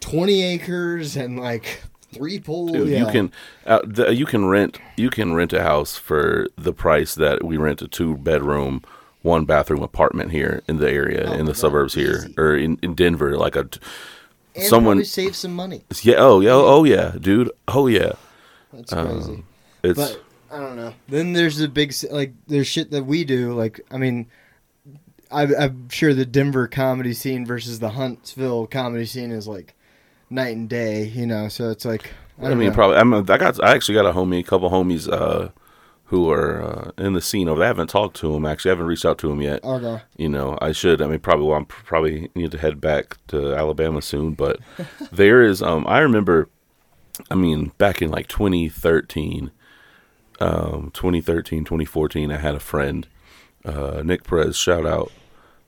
[0.00, 2.72] twenty acres and like three pools.
[2.72, 3.06] Dude, yeah.
[3.06, 3.32] You can
[3.66, 7.56] uh, the, you can rent you can rent a house for the price that we
[7.56, 8.82] rent a two bedroom,
[9.22, 12.34] one bathroom apartment here in the area Oh in the God, suburbs here easy.
[12.38, 13.36] or in, in Denver.
[13.36, 13.80] Like a t-
[14.56, 15.82] and someone- save some money.
[16.02, 18.12] yeah oh yeah oh yeah dude oh yeah
[18.72, 19.32] That's crazy.
[19.32, 19.44] Um,
[19.82, 20.94] it's But I don't know.
[21.08, 23.52] Then there's the big like there's shit that we do.
[23.52, 24.26] Like I mean,
[25.30, 29.74] I, I'm sure the Denver comedy scene versus the Huntsville comedy scene is like
[30.30, 31.04] night and day.
[31.04, 32.74] You know, so it's like I, I, mean know.
[32.74, 35.50] probably I'm a, I got I actually got a homie a couple homies uh
[36.08, 37.62] who are uh, in the scene over.
[37.62, 38.70] I haven't talked to him actually.
[38.70, 39.62] I haven't reached out to him yet.
[39.62, 40.02] Okay.
[40.16, 43.54] you know i should i mean probably well i'm probably need to head back to
[43.54, 44.58] alabama soon but
[45.12, 46.48] there is um i remember
[47.30, 49.50] i mean back in like 2013
[50.40, 53.06] um 2013 2014 i had a friend
[53.64, 55.12] uh nick perez shout out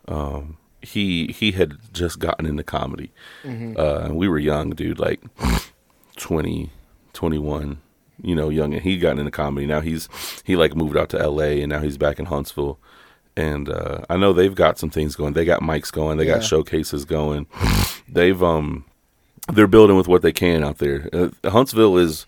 [0.09, 3.13] um he he had just gotten into comedy
[3.45, 3.75] Mm-hmm.
[3.79, 5.21] uh and we were young dude like
[6.17, 6.71] 20
[7.13, 7.81] 21
[8.23, 10.09] you know young and he got into comedy now he's
[10.45, 12.79] he like moved out to la and now he's back in huntsville
[13.37, 15.35] and uh, I know they've got some things going.
[15.35, 16.19] They got mics going.
[16.19, 16.35] They Yeah.
[16.35, 17.47] got showcases going.
[18.09, 18.85] they've um,
[19.53, 21.09] they're building with what they can out there.
[21.13, 22.27] Uh, Huntsville is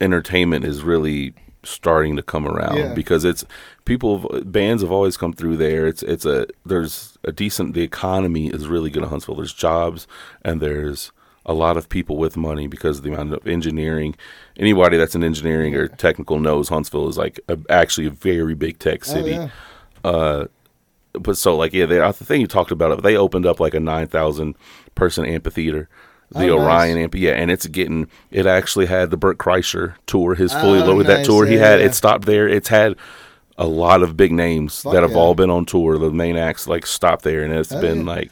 [0.00, 2.94] entertainment is really starting to come around Yeah.
[2.94, 3.44] because it's
[3.88, 5.86] people bands have always come through there.
[5.88, 9.34] It's it's a there's a decent the economy is really good in Huntsville.
[9.36, 10.06] There's jobs
[10.42, 11.10] and there's
[11.46, 14.14] a lot of people with money because of the amount of engineering.
[14.58, 18.78] Anybody that's in engineering or technical knows Huntsville is like a, actually a very big
[18.78, 19.48] tech Oh, city yeah.
[20.04, 20.44] Uh,
[21.14, 23.02] but so like yeah, they, uh, I think you talked about it.
[23.02, 24.54] They opened up like a nine thousand
[24.94, 25.88] person amphitheater,
[26.30, 26.66] the Oh, nice.
[26.66, 27.14] Orion amp.
[27.14, 28.08] Yeah, and it's getting.
[28.30, 31.26] It actually had the Bert Kreischer tour, his fully Oh, loaded that nice.
[31.26, 31.80] tour he had.
[31.80, 31.86] yeah.
[31.86, 32.46] It stopped there.
[32.46, 32.94] It's had
[33.58, 35.18] a lot of big names Fuck that have yeah.
[35.18, 35.98] all been on tour.
[35.98, 38.12] The main acts like stop there, and it's Oh, been yeah.
[38.12, 38.30] like,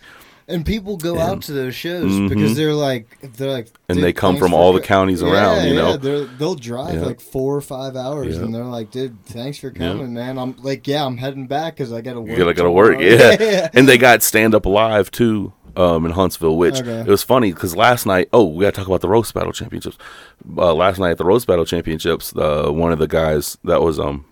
[0.49, 2.29] And people go out to those shows Mhm.
[2.29, 5.67] because they're like they're like and they come from all the counties Yeah, around.
[5.67, 7.01] You yeah, know, they're, they'll drive Yeah.
[7.07, 8.45] like four or five hours, Yeah.
[8.45, 9.89] and they're like, "Dude, thanks for Yeah.
[9.89, 12.71] coming, man." I'm like, "Yeah, I'm heading back because I gotta work." You gotta gotta
[12.71, 13.69] work, tomorrow." yeah.
[13.75, 17.01] and they got stand up live too um, in Huntsville, which Okay.
[17.01, 18.29] it was funny because last night.
[18.33, 19.99] Oh, we gotta talk about the roast battle championships.
[20.57, 23.99] Uh, last night at the roast battle championships, uh, one of the guys that was
[23.99, 24.25] um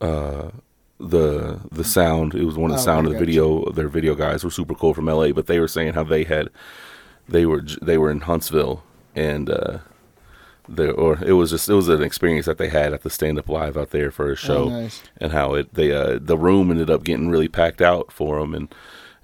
[0.00, 0.50] uh
[0.98, 2.34] the the sound.
[2.34, 3.70] It was one of the Oh, sound of the video.
[3.72, 6.48] their video guys were super cool from LA but they were saying how they had
[7.28, 8.82] they were they were in Huntsville
[9.16, 9.78] and uh
[10.68, 13.38] there or it was just it was an experience that they had at the stand
[13.38, 15.02] up live out there for a show Oh, nice.
[15.16, 18.54] and how it they uh the room ended up getting really packed out for them
[18.54, 18.72] and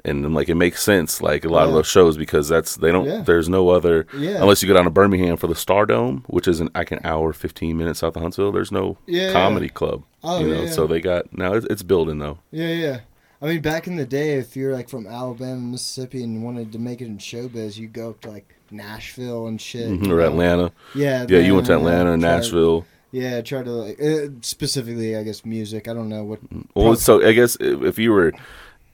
[0.07, 3.05] and like it makes sense like a lot of those shows because that's they don't
[3.07, 3.21] Yeah.
[3.23, 4.41] there's no other Yeah.
[4.41, 7.33] unless you go down to Birmingham for the Stardome which is an like an hour
[7.33, 9.73] 15 minutes south of Huntsville there's no Yeah, comedy yeah.
[9.73, 10.71] club Oh, you know yeah.
[10.71, 12.99] so they got now it's, it's building though Yeah, yeah.
[13.43, 16.79] I mean, back in the day, if you're like from Alabama, Mississippi, and wanted to
[16.79, 19.89] make it in showbiz, you go up to like Nashville and shit.
[19.91, 20.27] Mhm, you or know?
[20.29, 25.17] Atlanta Yeah, yeah you went to Atlanta and Nashville Yeah, try to like uh, specifically,
[25.17, 25.87] I guess, music.
[25.87, 26.41] I don't know what.
[26.75, 28.33] well so I guess if if you were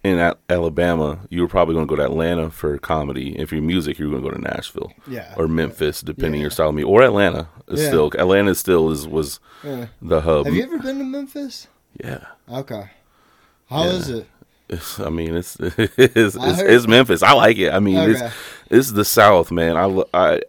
[0.04, 3.62] in Al- Alabama you were probably going to go to Atlanta for comedy if you're
[3.62, 5.32] music you're going to go to Nashville Yeah.
[5.36, 6.44] or Memphis, depending Yeah.
[6.46, 7.48] your style of music, or Atlanta.
[7.68, 7.88] Is Yeah.
[7.88, 9.86] Still, Atlanta still is was Yeah.
[10.00, 10.46] the hub.
[10.46, 11.68] Have you ever been to Memphis?
[12.02, 12.90] Yeah, Okay.
[13.70, 14.16] How is Yeah.
[14.16, 14.26] it?
[14.68, 17.22] it's, I mean, it's it's, it's, heard- it's Memphis.
[17.22, 17.72] I like it.
[17.72, 18.12] I mean, Okay.
[18.26, 18.34] it's
[18.70, 19.76] it's the South, man.
[19.76, 20.40] I, I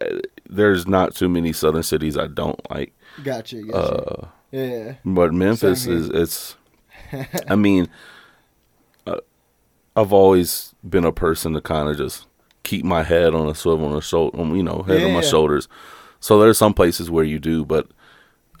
[0.48, 3.62] there's not too many Southern cities I don't like, Gotcha.
[3.62, 3.76] gotcha.
[3.76, 4.94] uh, yeah.
[5.04, 6.56] but Memphis is it's.
[7.48, 7.88] I mean,
[9.96, 12.26] I've always been a person to kind of just
[12.62, 15.68] keep my head on a swivel, on a shoulder, you know, head on my shoulders.
[16.20, 17.86] So there's some places where you do, but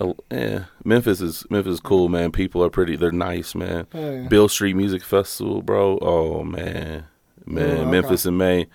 [0.00, 2.30] uh, yeah, Memphis is Memphis is cool, man.
[2.32, 3.86] People are pretty, they're nice, man.
[3.94, 4.28] Oh, yeah.
[4.28, 5.98] Beale Street Music Festival, bro.
[6.02, 7.04] Oh man,
[7.46, 7.90] man, Oh, okay.
[7.90, 8.66] Memphis in May,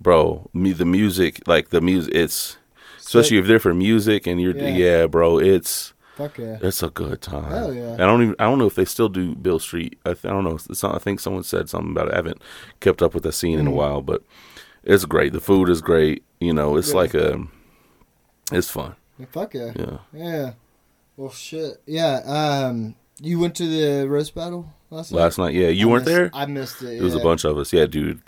[0.00, 0.50] bro.
[0.52, 2.56] Me, the music, like the music, it's
[2.98, 4.68] especially if they're for music and you're, Yeah.
[4.68, 5.38] yeah, bro.
[5.38, 6.58] It's Fuck yeah.
[6.62, 7.44] It's a good time.
[7.50, 7.94] Hell yeah.
[7.94, 8.36] I don't even.
[8.38, 9.98] I don't know if they still do Beale Street.
[10.04, 10.54] I, th- I don't know.
[10.54, 12.14] It's not, I think someone said something about it.
[12.14, 12.40] I haven't
[12.80, 13.74] kept up with the scene in a Mhm.
[13.74, 14.22] while, but
[14.84, 15.32] it's great.
[15.32, 16.24] The food is great.
[16.40, 16.96] You know, it's Yeah.
[16.96, 17.46] like a.
[18.50, 18.94] It's fun.
[19.30, 19.72] Fuck yeah.
[19.76, 19.98] Yeah.
[20.12, 20.52] Yeah.
[21.16, 21.80] Well, shit.
[21.86, 22.20] Yeah.
[22.26, 25.18] Um, you went to the roast battle last night.
[25.20, 26.30] Last night, yeah, you I weren't missed- there.
[26.34, 26.98] I missed it.
[26.98, 27.72] It was a bunch of us.
[27.72, 28.20] Yeah, dude.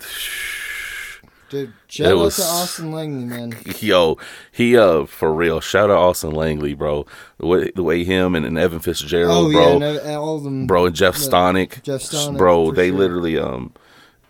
[1.50, 3.54] Dude, shout out was- to Austin Langley, man.
[3.80, 4.16] Yo,
[4.50, 5.60] he uh for real.
[5.60, 7.06] Shout out Austin Langley, bro.
[7.38, 10.44] The way the way him and, and Evan Fitzgerald, Oh bro, yeah, and all of
[10.44, 10.66] them.
[10.66, 12.72] bro, and Jeff Yeah, Stonick, Jeff Stonick, bro.
[12.72, 12.98] They sure.
[12.98, 13.72] literally um,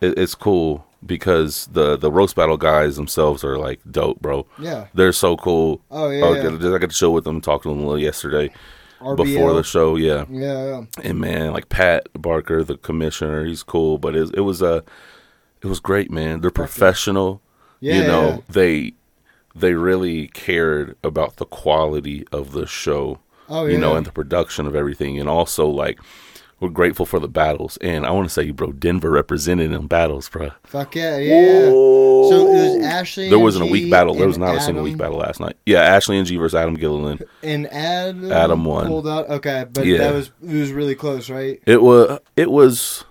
[0.01, 4.47] it, it's cool because the the roast battle guys themselves are like dope, bro.
[4.59, 4.87] Yeah.
[4.95, 5.81] They're so cool.
[5.91, 6.25] Oh yeah.
[6.25, 6.75] Oh, yeah.
[6.75, 8.51] I got to chill with them, talk to them a little yesterday
[9.01, 9.17] RBL.
[9.17, 9.97] before the show.
[9.97, 10.85] Yeah, Yeah, yeah.
[11.11, 13.99] and man, like Pat Barker, the commissioner, he's cool.
[13.99, 14.83] But it, it was a,
[15.65, 16.41] it was great, man.
[16.43, 17.41] They're professional.
[17.81, 18.39] Yeah, you know, yeah.
[18.49, 18.95] they
[19.55, 23.19] they really cared about the quality of the show.
[23.49, 23.73] Oh yeah.
[23.73, 25.99] You know, and the production of everything, and also like.
[26.61, 30.29] We're grateful for the battles, and I want to say, bro, Denver represented in battles,
[30.31, 30.53] bro.
[30.63, 31.69] Fuck yeah, yeah.
[31.69, 33.29] So it was Ashley.
[33.29, 34.15] There wasn't a G weak battle.
[34.15, 35.57] There was not a single Adam, weak battle last night.
[35.67, 37.25] Yeah, Ashley and G versus Adam Gilliland.
[37.43, 38.33] And Adam.
[38.33, 38.87] Adam won.
[38.87, 39.29] Pulled out.
[39.29, 39.99] Okay, but Yeah.
[39.99, 41.61] that was it was really close, right?
[41.67, 42.21] It was.
[42.37, 43.05] It was.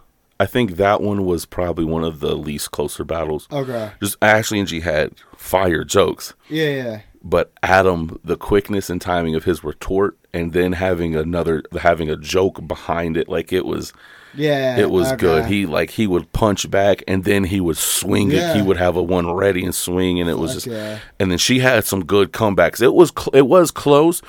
[0.43, 3.47] I think that one was probably one of the least closer battles.
[3.51, 3.91] Okay.
[4.01, 7.01] Just Ashley and G had fire jokes, Yeah, yeah.
[7.23, 12.17] but Adam, the quickness and timing of his retort, and then having another, having a
[12.17, 13.93] joke behind it, like it was,
[14.35, 14.77] Yeah.
[14.77, 15.17] it was okay.
[15.17, 15.45] good.
[15.45, 18.55] He like he would punch back, and then he would swing it.
[18.55, 20.67] He would have a one ready and swing, and it was Fuck just.
[20.75, 20.99] yeah.
[21.19, 22.81] And then she had some good comebacks.
[22.81, 24.21] It was cl- it was close,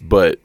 [0.00, 0.38] but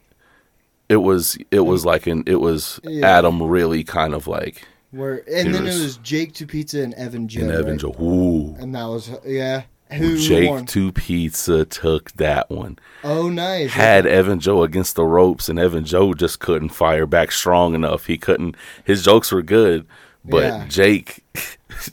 [0.88, 3.06] it was it was like an it was Yeah.
[3.18, 6.82] Adam really kind of like Where and It then was- it was Jake to Pizza
[6.82, 7.40] and Evan Joe.
[7.42, 7.80] and Evan right?
[7.80, 7.96] Joe.
[8.00, 8.54] Ooh.
[8.60, 9.62] And that was yeah.
[9.90, 10.64] Who Jake won?
[10.66, 12.78] to Pizza took that one.
[13.04, 13.72] Oh, nice.
[13.72, 18.06] Had Evan Joe against the ropes, and Evan Joe just couldn't fire back strong enough.
[18.06, 18.56] He couldn't.
[18.84, 19.84] His jokes were good,
[20.24, 20.66] but Yeah.
[20.68, 21.22] Jake,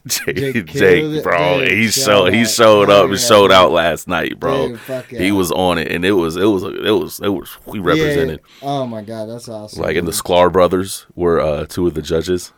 [0.08, 1.72] Jake, Jake Jake, bro, dude.
[1.74, 4.78] he showed he showed Oh, up and showed out last night, bro.
[4.88, 7.80] Dude, He was on it, and it was it was it was it was we
[7.80, 8.40] represented.
[8.62, 8.68] yeah.
[8.70, 9.82] Oh my god, that's awesome.
[9.82, 12.54] Like, and the Sklar brothers were uh, two of the judges.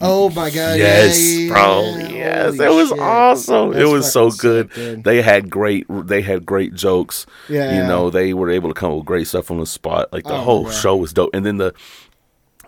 [0.00, 0.78] Oh my god.
[0.78, 1.80] yes, yeah, bro.
[1.96, 2.08] yeah.
[2.10, 2.98] Yes, Holy it was shit.
[2.98, 3.70] awesome.
[3.72, 4.66] That's it was so good.
[4.72, 5.04] sick, dude.
[5.04, 5.86] they had great.
[5.88, 7.24] They had great jokes.
[7.48, 7.76] Yeah.
[7.80, 10.12] You know, they were able to come up with great stuff on the spot.
[10.12, 10.70] Like the Oh, whole yeah.
[10.72, 11.30] show was dope.
[11.32, 11.72] And then the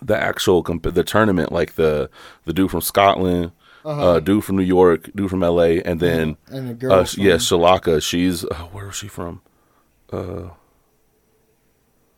[0.00, 2.08] the actual comp- the tournament, like the
[2.46, 3.52] the dude from Scotland,
[3.84, 4.10] Uh-huh.
[4.12, 6.92] uh, dude from New York, dude from L.A., and then and the girl.
[6.92, 8.00] uh, from- yeah, Shalaka.
[8.02, 9.42] She's uh, where was she from?
[10.10, 10.50] Uh,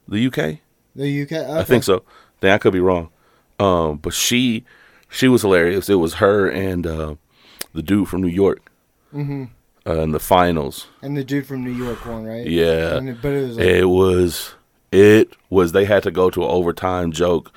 [0.06, 0.58] the UK.
[0.94, 1.32] The UK.
[1.32, 1.52] Okay.
[1.58, 2.04] I think so.
[2.40, 3.10] Then I could be wrong.
[3.58, 4.64] Um, but she
[5.10, 5.88] she was hilarious.
[5.88, 7.14] It was her and uh,
[7.74, 8.70] the dude from New York
[9.10, 9.44] hmm
[9.86, 10.86] uh, in the finals.
[11.02, 12.46] And the dude from New York won, right?
[12.46, 14.54] Yeah, it- but it was like, it was
[14.92, 15.72] it was.
[15.72, 17.52] They had to go to an overtime joke,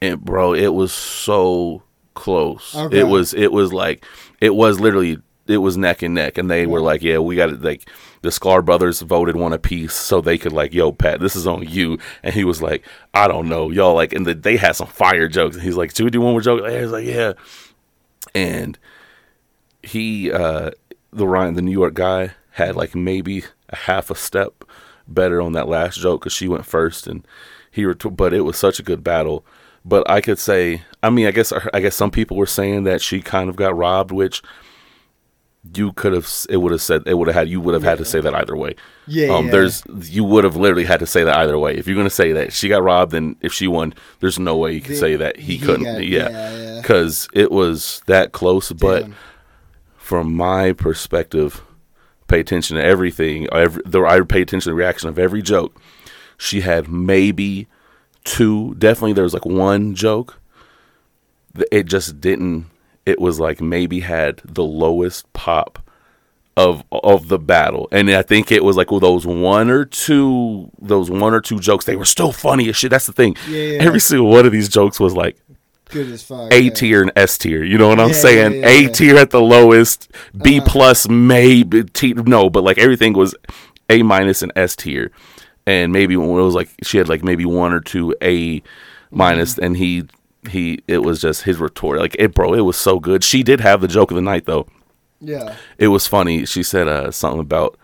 [0.00, 1.82] and bro, it was so
[2.14, 2.74] close.
[2.76, 3.00] Okay.
[3.00, 4.04] It was it was like
[4.40, 7.50] it was literally it was neck and neck, and they were like, yeah, we got
[7.50, 7.62] it.
[7.62, 7.88] Like
[8.22, 11.68] the Sklar brothers voted one apiece, so they could like, yo, Pat, this is on
[11.68, 11.98] you.
[12.22, 13.94] And he was like, I don't know, y'all.
[13.94, 15.56] Like, and the, they had some fire jokes.
[15.56, 16.62] And he's like, should we do one more joke?
[16.64, 17.34] And he's like, yeah.
[18.34, 18.78] And
[19.82, 20.70] he, uh,
[21.12, 24.64] the Ryan, the New York guy, had like maybe a half a step
[25.06, 27.26] better on that last joke because she went first, and
[27.70, 27.84] he.
[27.84, 29.44] Ret- but it was such a good battle.
[29.84, 33.02] But I could say, I mean, I guess I guess some people were saying that
[33.02, 34.42] she kind of got robbed, which
[35.76, 36.28] you could have.
[36.50, 37.48] It would have said it would have had.
[37.48, 38.74] You would have had to say that either way.
[39.06, 39.52] yeah, Um, yeah.
[39.52, 41.76] there's you would have literally had to say that either way.
[41.76, 44.72] If you're gonna say that she got robbed, then if she won, there's no way
[44.72, 45.84] you can The- say that he, he couldn't.
[45.84, 46.80] got- yeah, yeah, yeah.
[46.82, 48.72] because it was that close.
[48.72, 49.06] But
[49.96, 51.62] from my perspective,
[52.28, 53.48] pay attention to everything.
[53.52, 55.80] Every, the, I pay attention to the reaction of every joke.
[56.36, 57.68] She had maybe
[58.24, 58.74] two.
[58.76, 60.38] Definitely, there was like one joke.
[61.54, 62.66] that It just didn't.
[63.06, 65.78] It was like maybe had the lowest pop
[66.56, 70.70] of of the battle, and I think it was like well, those one or two,
[70.80, 71.84] those one or two jokes.
[71.84, 72.90] They were still funny as shit.
[72.90, 73.36] That's the thing.
[73.48, 73.82] Yeah, yeah.
[73.82, 75.36] Every single one of these jokes was like
[75.90, 76.52] good as fuck.
[76.52, 76.70] a yeah.
[76.70, 77.62] tier and S tier.
[77.64, 78.52] You know what I'm Yeah, saying?
[78.54, 78.88] yeah, yeah, A yeah.
[78.88, 80.10] tier at the lowest,
[80.42, 80.66] B Uh-huh.
[80.70, 83.34] plus maybe T no, but like everything was
[83.90, 85.10] A minus and S tier.
[85.66, 88.62] And maybe when it was like she had like maybe one or two A
[89.10, 89.64] minus Mm-hmm.
[89.64, 90.04] and he
[90.48, 91.98] he it was just his retort.
[91.98, 93.24] Like it bro, it was so good.
[93.24, 94.66] She did have the joke of the night though.
[95.20, 95.56] Yeah.
[95.78, 96.44] It was funny.
[96.46, 97.78] She said uh something about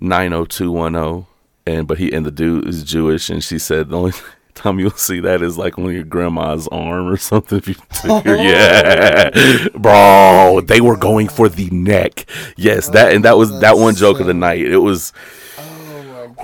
[0.00, 1.26] nine oh two one oh
[1.66, 4.12] and but he and the dude is Jewish and she said the only
[4.54, 7.58] time you'll see that is like on your grandma's arm or something.
[7.58, 7.74] If you
[8.24, 12.26] your- yeah, bro, they were going for the neck.
[12.56, 14.60] Yes, that and that was that one joke of the night.
[14.60, 15.41] It was, Oh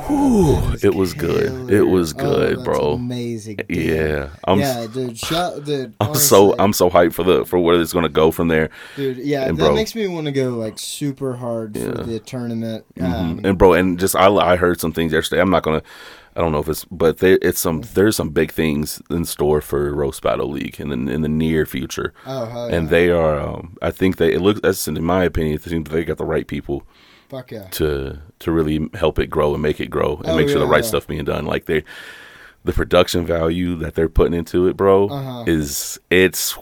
[0.07, 1.70] Whew, it was good.
[1.70, 2.92] It was Oh, good, that's bro.
[2.92, 3.57] Amazing.
[3.57, 3.70] dude.
[3.70, 4.59] Yeah, I'm.
[4.61, 5.18] yeah, dude.
[5.18, 5.94] Shut, dude.
[6.01, 8.70] I'm so I'm so hyped for the for where it's gonna go from there.
[8.96, 9.18] dude.
[9.18, 11.92] Yeah, and that bro- makes me want to go like super hard Yeah.
[11.92, 12.84] for the tournament.
[12.96, 13.12] Mhm.
[13.14, 15.40] Um, and bro, and just I I heard some things yesterday.
[15.42, 15.82] I'm not gonna.
[16.36, 19.61] I don't know if it's, but there it's some there's some big things in store
[19.61, 23.40] for Roast Battle League in the in the near future, oh, hell and they are.
[23.40, 24.61] Um, I think they it looks.
[24.61, 25.57] That's in my opinion.
[25.57, 26.84] It seems they got the right people
[27.28, 27.68] fuck yeah.
[27.72, 30.66] to to really help it grow and make it grow and Oh, make sure the
[30.66, 30.88] right yeah.
[30.88, 31.44] stuff being done.
[31.46, 31.84] Like they,
[32.64, 35.44] the production value that they're putting into it, bro, Uh-huh.
[35.46, 36.56] is it's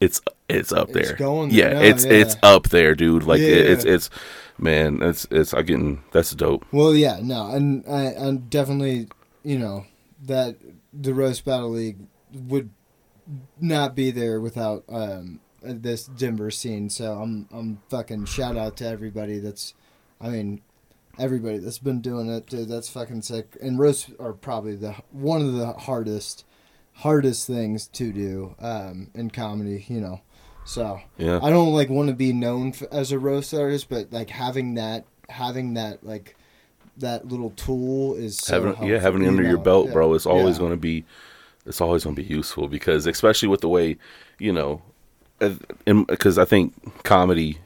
[0.00, 1.16] it's it's up It's there.
[1.16, 2.12] going yeah, it's yeah.
[2.12, 3.24] it's up there, dude.
[3.24, 4.10] Like Yeah, it, it's it's
[4.58, 6.64] man, it's it's I getting that's dope.
[6.72, 9.08] Well, yeah, no, and I, I'm definitely,
[9.42, 9.86] you know,
[10.24, 10.56] that
[10.92, 11.98] the roast battle league
[12.32, 12.70] would
[13.60, 16.90] not be there without um, this Denver scene.
[16.90, 19.74] So I'm, I'm fucking shout out to everybody that's,
[20.20, 20.60] I mean,
[21.18, 22.46] everybody that's been doing it.
[22.46, 23.56] Dude, that's fucking sick.
[23.62, 26.44] And roast are probably the one of the hardest,
[26.94, 29.84] hardest things to do um, in comedy.
[29.88, 30.20] You know,
[30.64, 31.00] so.
[31.18, 34.30] Yeah, I don't like want to be known f- as a roast artist, but like
[34.30, 36.36] having that, having that like
[36.96, 39.92] that little tool is so having yeah having it you under your belt, Yeah.
[39.94, 40.14] bro.
[40.14, 40.60] It's always Yeah.
[40.60, 41.04] going to be
[41.66, 43.96] it's always going to be useful because especially with the way
[44.38, 44.80] you know,
[45.86, 47.58] because I think comedy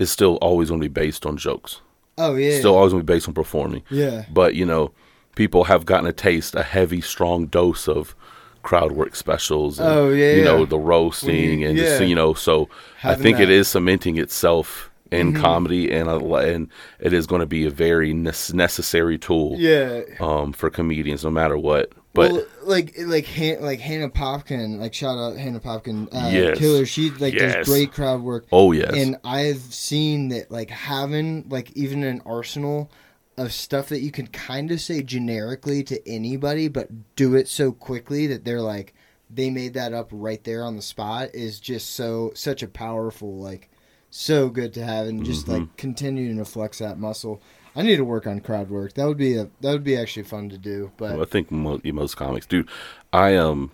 [0.00, 1.80] is still always going to be based on jokes.
[2.18, 3.82] Oh yeah, Still always going to be based on performing.
[3.90, 4.90] yeah, but you know
[5.36, 8.14] people have gotten a taste a heavy strong dose of
[8.62, 12.34] crowd work specials and, Oh, yeah, you know the roasting you- and just you know
[12.34, 12.68] so
[13.04, 13.62] i think it that- Mm-hmm.
[13.62, 19.16] cementing itself in comedy and a, and it is going to be a very necessary
[19.18, 20.02] tool yeah.
[20.20, 24.94] um for comedians no matter what but well, like like Han- like Hannah Popkin, like
[24.94, 26.58] shout out Hannah Popkin, uh, Yes.
[26.58, 26.84] killer.
[26.86, 27.54] She like Yes.
[27.56, 28.46] does great crowd work.
[28.52, 32.90] oh yes And I've seen that like having like even an arsenal
[33.36, 37.72] of stuff that you can kind of say generically to anybody, but do it so
[37.72, 38.92] quickly that they're like
[39.32, 43.36] they made that up right there on the spot is just so such a powerful
[43.38, 43.70] like
[44.10, 45.60] so good to have and just Mm-hmm.
[45.60, 47.40] like continuing to flex that muscle.
[47.76, 48.94] I need to work on crowd work.
[48.94, 50.90] That would be a that would be actually fun to do.
[50.96, 52.68] But Well, I think mo- most comics, dude.
[53.12, 53.70] I um,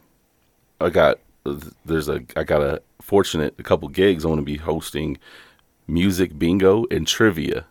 [0.80, 1.18] I got
[1.84, 4.24] there's a I got a fortunate a couple gigs.
[4.24, 5.18] I want to be hosting
[5.86, 7.64] music bingo and trivia.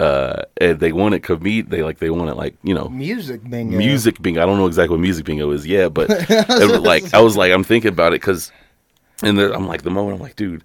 [0.00, 1.70] Uh, and they want wanted comed.
[1.70, 3.78] They like they want it like you know music bingo.
[3.78, 4.42] music bingo.
[4.42, 7.36] I don't know exactly what music bingo is yet, but it was like I was
[7.36, 8.50] like I'm thinking about it because,
[9.22, 10.64] and then I'm like the moment I'm like, dude,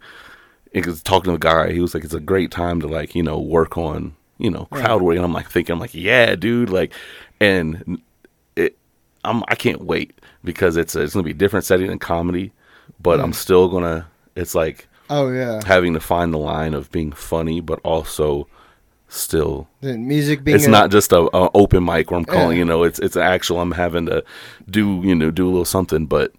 [0.73, 3.21] because talking to a guy, he was like, it's a great time to like you
[3.21, 6.69] know work on you know crowd work, and I'm like thinking I'm like yeah, dude,
[6.69, 6.93] like,
[7.39, 8.01] and
[8.55, 8.77] it,
[9.23, 12.51] I'm I can't wait because it's a, it's gonna be a different setting than comedy,
[12.99, 13.35] but I'm mm.
[13.35, 15.61] still gonna it's like Oh yeah.
[15.65, 18.47] having to find the line of being funny, but also
[19.07, 20.57] still The music bingo.
[20.57, 22.63] it's not just a, a open mic where I'm calling, Yeah.
[22.63, 23.59] you know, it's it's actual.
[23.59, 24.23] I'm having to
[24.69, 26.33] do you know do a little something, but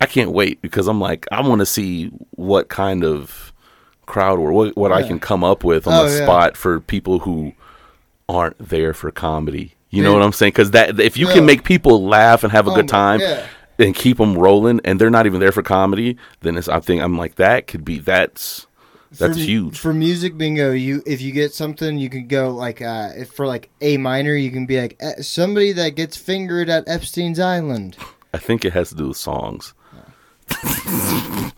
[0.00, 3.49] I can't wait because I'm like I want to see what kind of
[4.10, 6.24] crowd or what what I can come up with on Oh, the yeah.
[6.26, 7.52] spot for people who
[8.28, 9.74] aren't there for comedy.
[9.90, 10.50] You know what I'm saying?
[10.52, 11.34] Because that if you Yeah.
[11.34, 13.20] can make people laugh and have a Oh, good time.
[13.20, 13.44] yeah.
[13.78, 16.18] And keep them rolling, and they're not even there for comedy.
[16.42, 18.66] Then it's, I think I'm like that could be that's
[19.18, 19.78] that's for, huge.
[19.78, 20.70] for music bingo.
[20.72, 24.34] You if you get something, you can go like uh, if for like A minor,
[24.36, 27.96] you can be like "Eh, somebody that gets fingered at Epstein's Island.
[28.34, 29.72] I think it has to do with songs.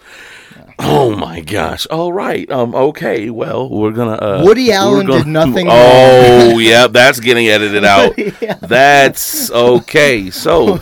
[0.78, 1.86] oh my gosh!
[1.86, 2.50] All right.
[2.50, 2.74] Um.
[2.74, 3.30] Okay.
[3.30, 4.12] Well, we're gonna.
[4.14, 6.86] Uh, Woody Allen did nothing Oh, yeah.
[6.86, 8.14] That's getting edited out.
[8.60, 10.30] That's okay.
[10.30, 10.78] So,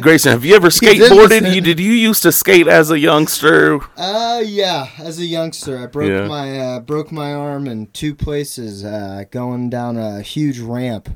[0.00, 1.54] Grayson, have you ever skateboarded?
[1.54, 3.80] You did you used to skate as a youngster?
[3.96, 6.26] Uh yeah, as a youngster, I broke Yeah.
[6.26, 11.08] my uh, broke my arm in two places uh, going down a huge ramp.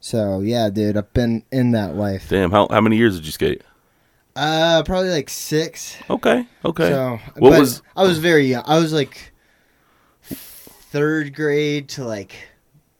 [0.00, 2.28] So yeah, dude, I've been in that life.
[2.30, 2.50] Damn.
[2.52, 3.62] How how many years did you skate?
[4.40, 5.96] Uh, probably like six.
[6.08, 6.46] Okay.
[6.64, 6.88] Okay.
[6.88, 7.82] So, what was?
[7.94, 8.62] I was very young.
[8.66, 9.32] I was like
[10.22, 12.34] third grade to like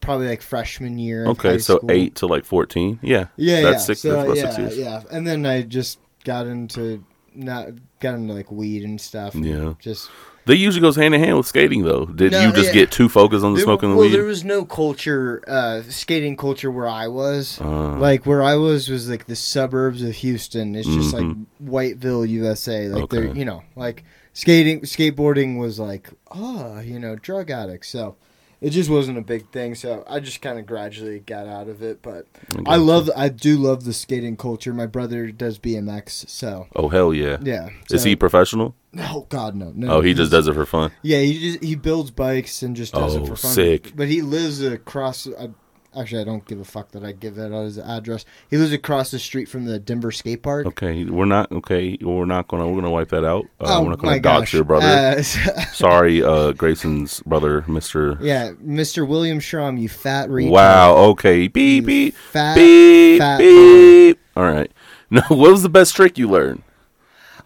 [0.00, 1.24] probably like freshman year.
[1.24, 1.58] of Okay.
[1.58, 1.90] So school.
[1.90, 2.98] eight to like fourteen.
[3.02, 3.28] Yeah.
[3.36, 3.78] Yeah, That's yeah.
[3.78, 4.00] six.
[4.00, 4.78] So, that's yeah, six years.
[4.78, 5.02] yeah.
[5.10, 7.68] And then I just got into not
[8.00, 9.34] got into like weed and stuff.
[9.34, 9.74] Yeah.
[9.78, 10.10] Just
[10.46, 12.06] They usually goes hand in hand with skating, though.
[12.06, 12.72] Did No, you just yeah.
[12.80, 14.14] get too focused on the There- smoking the well, weed?
[14.14, 17.60] there was no culture, uh, skating culture where I was.
[17.60, 20.74] Uh, like where I was was like the suburbs of Houston.
[20.74, 21.44] It's just like Mhm.
[21.64, 22.88] Whiteville, USA.
[22.88, 27.88] Like they're you know like skating, skateboarding was like oh you know drug addicts.
[27.90, 28.16] So
[28.60, 29.74] it just wasn't a big thing.
[29.74, 32.02] So I just kind of gradually got out of it.
[32.02, 32.26] But
[32.66, 34.72] I love, I do love the skating culture.
[34.74, 37.38] My brother does BMX, so Oh hell yeah!
[37.42, 37.70] yeah.
[37.90, 38.74] Is he professional?
[38.92, 39.88] No, God no, no.
[39.88, 40.90] Oh, he just does it for fun.
[41.02, 43.52] Yeah, he just he builds bikes and just does Oh, it for fun.
[43.52, 43.92] sick.
[43.94, 45.28] But he lives across.
[45.38, 45.50] I,
[45.98, 48.24] Actually, I don't give a fuck that I give that out his address.
[48.48, 50.66] He lives across the street from the Denver skate park.
[50.66, 51.98] Okay, we're not okay.
[52.00, 53.46] We're not gonna we're gonna wipe that out.
[53.60, 54.54] Uh, oh we're not my gonna dox gosh!
[54.54, 54.86] your brother.
[54.86, 55.22] Uh,
[55.72, 58.16] Sorry, uh, Grayson's brother, Mister.
[58.20, 59.06] yeah, Mr.
[59.06, 60.50] William Schramm, you fat retard.
[60.50, 60.96] Wow.
[60.96, 61.48] Okay.
[61.48, 64.18] Beep beep fat, beep fat beep.
[64.36, 64.70] All right.
[65.12, 66.62] No, what was the best trick you learned?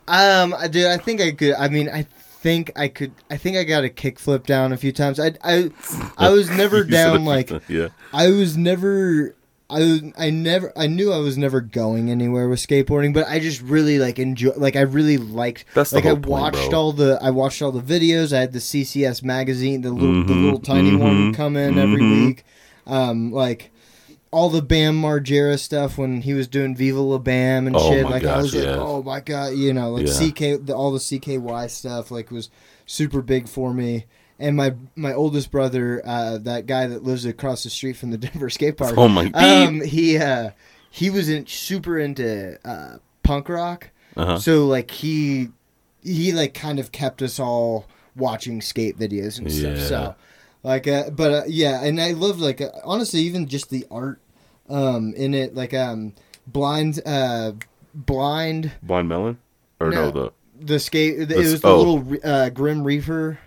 [0.06, 1.54] Um, I- dude, I think I could.
[1.54, 2.06] I mean, I
[2.44, 3.12] think I could.
[3.30, 5.18] I think I got a kickflip down a few times.
[5.18, 5.70] I, I,
[6.18, 7.88] I was never down like yeah.
[8.12, 9.34] I was never.
[9.70, 13.62] I I never I knew I was never going anywhere with skateboarding, but I just
[13.62, 16.78] really like enjoy like I really liked That's the like I point, watched bro.
[16.78, 18.36] all the I watched all the videos.
[18.36, 21.78] I had the CCS magazine, the little the Mhm, little tiny one mhm, come in
[21.78, 22.26] every mhm.
[22.26, 22.44] week.
[22.86, 23.70] Um, like
[24.34, 28.04] all the Bam Margera stuff when he was doing Viva La Bam and Oh shit.
[28.04, 30.28] like I gosh, was like, oh my god, you know, like Yeah.
[30.30, 32.50] CK, the, all the CKY stuff like was
[32.86, 34.06] super big for me.
[34.38, 38.18] And my my oldest brother, uh, that guy that lives across the street from the
[38.24, 39.30] Denver skate park, Oh my.
[39.32, 40.50] Um, he uh,
[40.90, 44.38] he was in, super into uh, punk rock, uh-huh.
[44.40, 45.48] so like he
[46.02, 49.76] he like kind of kept us all watching skate videos and stuff.
[49.78, 49.84] Yeah.
[49.86, 50.14] So
[50.64, 54.20] like, uh, but uh, yeah, and I love like uh, honestly even just the art
[54.68, 56.12] um in it, like um
[56.46, 57.52] blind uh
[57.94, 59.38] blind Blind melon,
[59.80, 60.10] or no, No.
[60.10, 61.78] the the skate it The was s- the oh.
[61.78, 63.38] little uh, grim reaper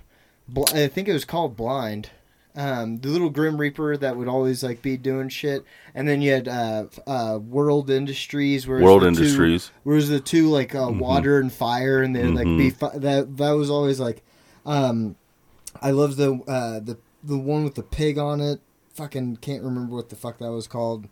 [0.47, 2.09] bl- i think it was called blind
[2.55, 5.63] um, the little grim reaper that would always like be doing shit
[5.93, 9.71] and then you had uh, uh, world industries where World the two, Industries.
[9.83, 10.99] whereas the two like uh, Mhm.
[10.99, 14.23] water and fire and they'd like be fi- that that was always like
[14.65, 15.15] um
[15.81, 18.59] i love the uh the the one with the pig on it
[18.97, 21.07] fucking can't remember what the fuck that was called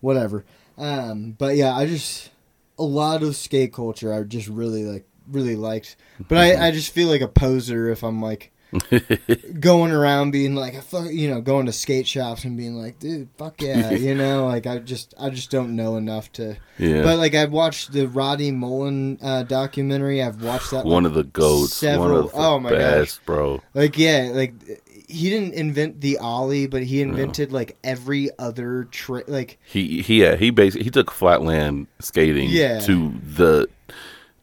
[0.00, 0.44] whatever
[0.78, 2.30] um but yeah i just
[2.78, 5.96] a lot of skate culture i just really like really liked
[6.28, 8.52] but i i just feel like a poser if i'm like
[9.60, 13.28] going around being like fuck you know going to skate shops and being like dude
[13.36, 17.02] fuck yeah you know like i just i just don't know enough to yeah.
[17.02, 20.22] but like I've watched the Rodney Mullen uh, documentary.
[20.22, 21.06] I've watched that one one.
[21.06, 21.82] of the goats.
[21.82, 23.18] one several- of the oh my gosh.
[23.26, 23.62] bro.
[23.74, 24.54] Like yeah, like
[25.10, 29.28] he didn't invent the ollie, but he invented like every other trick.
[29.28, 32.80] Like He he yeah, he basically he took flatland skating Yeah.
[32.80, 33.68] to the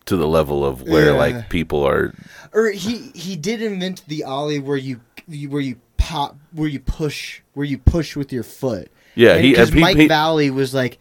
[0.05, 1.11] to the level of where Yeah.
[1.17, 2.13] like people are
[2.53, 5.01] or he he did invent the ollie where you,
[5.49, 8.89] where you pop where you push where you push with your foot.
[9.15, 10.97] yeah he, because Mike he- Vallely was like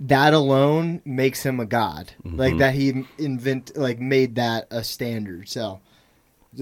[0.00, 2.12] that alone makes him a god.
[2.24, 2.36] Mm-hmm.
[2.38, 5.48] Like that he invent like made that a standard.
[5.48, 5.80] So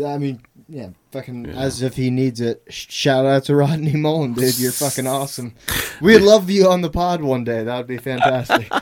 [0.04, 1.52] I mean, yeah, fucking Yeah.
[1.60, 2.62] as if he needs it.
[2.68, 4.58] Shout out to Rodney Mullen, dude.
[4.58, 5.54] You're fucking awesome.
[6.00, 7.62] We'd love you on the pod one day.
[7.64, 8.70] That would be fantastic.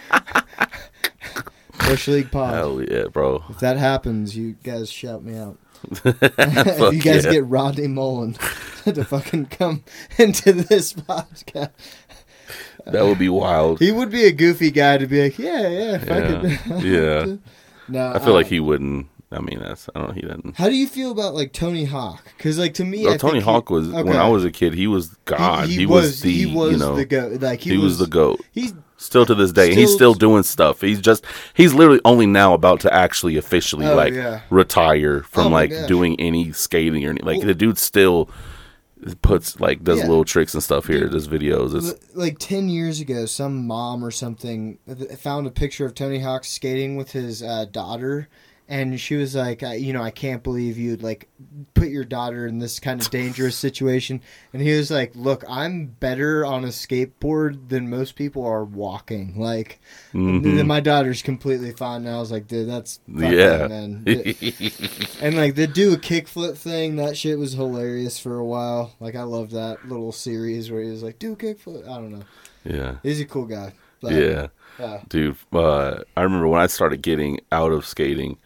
[1.88, 2.54] Bush League pod.
[2.54, 3.42] hell yeah, bro.
[3.48, 5.58] If that happens, you guys shout me out.
[6.04, 6.12] You
[7.00, 7.32] guys yeah.
[7.32, 8.34] get Rodney Mullen
[8.84, 9.82] to fucking come
[10.18, 11.70] into this podcast.
[12.86, 13.80] that would be wild.
[13.80, 16.84] He would be a goofy guy to be like, yeah, yeah, Yeah, it.
[16.84, 17.36] yeah.
[17.88, 19.06] no, I feel like uh, he wouldn't.
[19.32, 20.14] I mean, that's I don't know.
[20.14, 20.56] He doesn't.
[20.56, 22.24] How do you feel about like Tony Hawk?
[22.36, 24.16] Because like to me, No, I Tony think he- Hawk was when.
[24.16, 24.74] I was a kid.
[24.74, 25.68] He was God.
[25.68, 27.40] He, He, was, the he was you know the goat.
[27.40, 28.40] Like he, he, was, the goat.
[28.52, 30.80] He's Still to this day, and he's Still- still doing stuff.
[30.82, 31.24] He's just
[31.54, 34.40] he's literally only now about to actually officially Oh, like yeah.
[34.50, 35.86] retire from Oh, like gosh.
[35.88, 38.28] doing any skating or any, like Well- the dude still
[39.22, 40.06] puts like does Yeah.
[40.08, 41.74] little tricks and stuff here, does videos.
[41.74, 44.76] It's like 10 years ago some mom or something
[45.18, 48.28] found a picture of tony hawk skating with his uh, daughter
[48.70, 51.28] and she was like you know i can't believe you'd like
[51.74, 55.86] put your daughter in this kind of dangerous situation and he was like look i'm
[55.86, 59.80] better on a skateboard than most people are walking like
[60.14, 60.42] Mhm.
[60.44, 63.66] th- my daughter's completely fine and i was like dude that's yeah.
[63.66, 64.04] man.
[65.20, 69.14] and like they do a kickflip thing that shit was hilarious for a while like
[69.16, 72.22] i loved that little series where he was like do a kickflip i don't know
[72.64, 72.96] yeah.
[73.02, 74.46] he's a cool guy But, Yeah.
[74.78, 75.00] yeah.
[75.08, 75.36] dude.
[75.52, 78.36] Uh, I remember when I started getting out of skating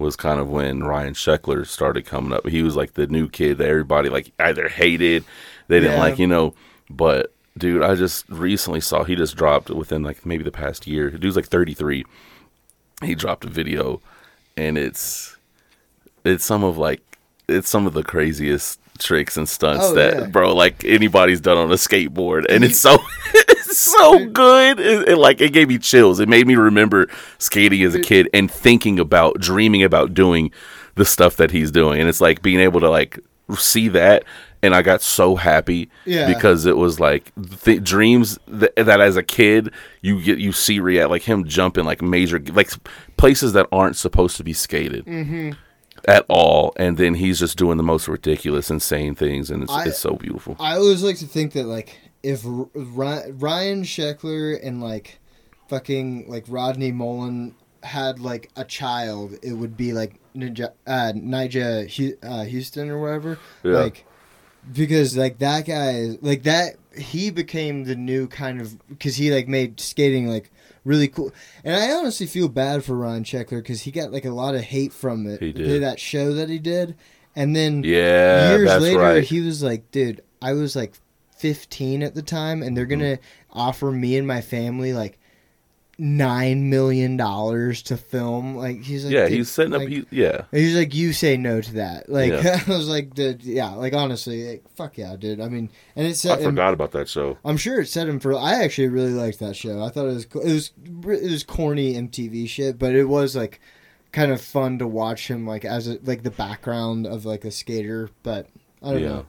[0.00, 2.48] was kind of when Ryan Sheckler started coming up.
[2.48, 5.24] He was like the new kid that everybody like either hated,
[5.68, 6.00] they didn't Yeah.
[6.00, 6.54] like, you know.
[6.88, 11.10] But dude, I just recently saw he just dropped within like maybe the past year.
[11.10, 12.04] Dude's like 33.
[13.04, 14.00] He dropped a video,
[14.56, 15.36] and it's
[16.24, 17.00] it's some of like
[17.48, 20.26] it's some of the craziest tricks and stunts Oh, that yeah.
[20.26, 22.98] bro like anybody's done on a skateboard and it's so
[23.76, 24.80] so good.
[24.80, 26.20] It, it, like it gave me chills.
[26.20, 27.08] It made me remember
[27.38, 30.50] skating as a kid and thinking about dreaming about doing
[30.96, 32.00] the stuff that he's doing.
[32.00, 33.18] And it's like being able to like
[33.56, 34.24] see that
[34.62, 36.32] and I got so happy Yeah.
[36.32, 37.32] because it was like
[37.64, 41.84] th- dreams that, that as a kid you get you see react like him jumping
[41.84, 42.70] like major like
[43.16, 45.52] places that aren't supposed to be skated Mm-hmm.
[46.06, 46.72] at all.
[46.76, 50.14] And then he's just doing the most ridiculous insane things and it's, I- it's so
[50.14, 50.54] beautiful.
[50.60, 55.18] I always like to think that like if Ryan Sheckler and like
[55.68, 61.12] fucking like Rodney Mullen had like a child, it would be like Nyjah, uh,
[61.88, 63.38] Hu- uh, Huston or whatever.
[63.62, 63.72] Yeah.
[63.72, 64.04] Like
[64.72, 69.48] because like that guy like that he became the new kind of because he like
[69.48, 70.50] made skating like
[70.84, 71.32] really cool
[71.64, 74.60] and i honestly feel bad for ryan Sheckler because he got like a lot of
[74.60, 75.82] hate from it He did.
[75.82, 76.94] that show that he did
[77.34, 79.24] and then Yeah, years later right.
[79.24, 80.92] he was like dude i was like
[81.40, 83.00] 15 at the time and they're Mm-hmm.
[83.00, 83.18] gonna
[83.52, 85.18] offer me and my family like
[85.98, 89.80] nine million dollars to film like he's like yeah, he's setting up.
[89.80, 92.08] like, He, yeah, He's like, you say no to that.
[92.08, 92.58] Like, Yeah.
[92.66, 95.40] I was like, dude, yeah, like honestly, like, fuck yeah, dude.
[95.40, 96.44] I mean, and it I him.
[96.44, 97.36] forgot about that show.
[97.44, 98.34] I'm sure it set him for.
[98.34, 99.84] I actually really liked that show.
[99.84, 100.42] I thought it was cool.
[100.42, 100.72] It was
[101.04, 103.60] it was corny MTV shit, but it was like
[104.12, 107.50] kind of fun to watch him like as a, like the background of like a
[107.50, 108.08] skater.
[108.22, 108.46] But
[108.82, 109.08] I don't Yeah.
[109.08, 109.26] know.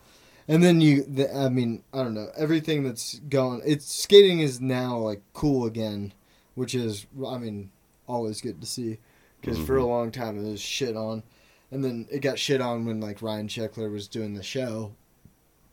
[0.51, 2.27] And then you, the, I mean, I don't know.
[2.35, 6.13] Everything that's going, it's skating is now like cool again,
[6.55, 7.71] which is, I mean,
[8.05, 8.97] always good to see.
[9.39, 9.87] Because for a Mhm.
[9.87, 11.23] long time it was shit on,
[11.71, 14.91] and then it got shit on when like Ryan Sheckler was doing the show,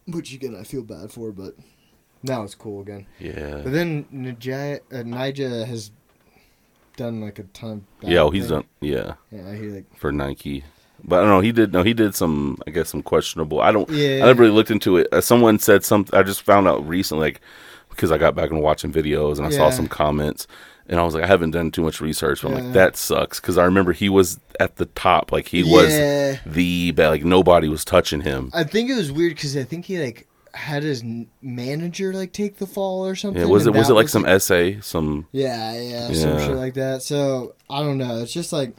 [0.07, 1.55] which again I feel bad for, but
[2.23, 3.07] now it's cool again.
[3.19, 5.91] Yeah, But then Nyjah, uh, Nyjah has
[6.97, 7.85] done like a ton.
[8.03, 8.21] Of yeah.
[8.21, 8.65] Oh, he's done.
[8.81, 10.65] Yeah, Yeah, he like for Nike.
[11.05, 11.41] But I don't know.
[11.41, 11.73] He did.
[11.73, 12.59] No, he did some.
[12.67, 13.61] I guess some questionable.
[13.61, 13.89] I don't.
[13.91, 14.23] yeah.
[14.23, 15.09] I never really looked into it.
[15.13, 16.19] Uh, someone said something.
[16.19, 17.41] I just found out recently, like
[17.91, 20.47] because I got back and watching videos and I saw some comments,
[20.87, 22.43] and I was like, I haven't done too much research.
[22.43, 25.33] But I'm like, that sucks because I remember he was at the top.
[25.33, 25.89] Like he was
[26.47, 27.11] the best.
[27.11, 28.51] Like nobody was touching him.
[28.55, 31.05] I think it was weird because I think he like had his
[31.43, 33.43] manager like take the fall or something.
[33.43, 34.81] Yeah, was it was it like some essay?
[34.81, 37.03] Some Yeah, yeah, some shit like that.
[37.03, 38.19] So I don't know.
[38.23, 38.75] It's just like,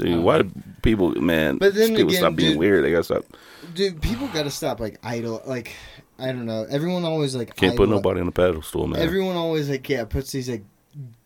[0.00, 0.22] dude.
[0.24, 0.50] Why do
[0.82, 1.58] people, man?
[1.58, 2.84] But then people again, stop being dude- weird.
[2.84, 3.24] They gotta stop.
[3.74, 5.42] dude, people got to stop like idol.
[5.46, 5.72] Like
[6.18, 6.66] I don't know.
[6.68, 9.00] Everyone always like Can't put nobody on a pedestal, man.
[9.00, 10.64] Everyone always like yeah puts these like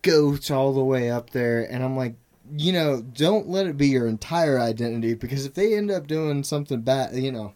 [0.03, 2.15] goats all the way up there, and I'm like,
[2.57, 6.45] you know, don't let it be your entire identity because if they end up doing
[6.45, 7.55] something bad, you know,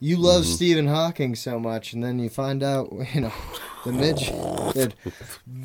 [0.00, 0.54] you love Mhm.
[0.54, 3.32] Stephen Hawking so much, and then you find out, you know,
[3.84, 4.30] the midge,
[4.74, 4.94] that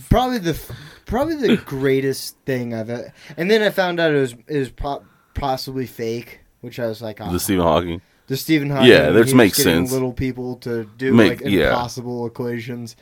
[0.10, 0.60] probably the
[1.06, 4.70] probably the greatest thing I've ever, and then I found out it was it was
[4.70, 8.02] po- possibly fake, which I was like, oh, the Stephen Hawking.
[8.28, 8.90] the Stephen Hawking.
[8.90, 9.92] Yeah, that makes sense.
[9.92, 11.70] Little people to do Make- like yeah.
[11.70, 12.96] impossible equations.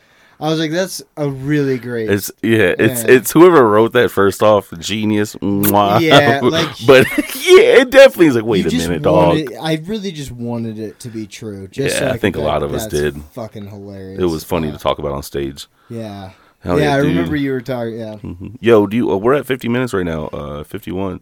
[0.43, 2.09] I was like, that's a really great.
[2.09, 3.11] It's yeah, it's Yeah.
[3.11, 5.35] it's whoever wrote that first off, genius.
[5.37, 6.01] Mwah.
[6.01, 9.37] Yeah, like- but yeah, it definitely is like, wait a minute, dog.
[9.61, 11.67] I really just wanted it to be true.
[11.69, 14.19] Just so Yeah, I think a lot of us did." Fucking hilarious.
[14.21, 15.67] It was funny to talk about on stage.
[15.89, 16.31] Yeah.
[16.59, 17.99] Hell yeah, I remember you were talking.
[17.99, 18.15] Yeah.
[18.15, 18.57] Mhm.
[18.59, 19.11] Yo, do you?
[19.11, 20.27] Uh, we're at 50 minutes right now.
[20.27, 21.19] Uh, 51.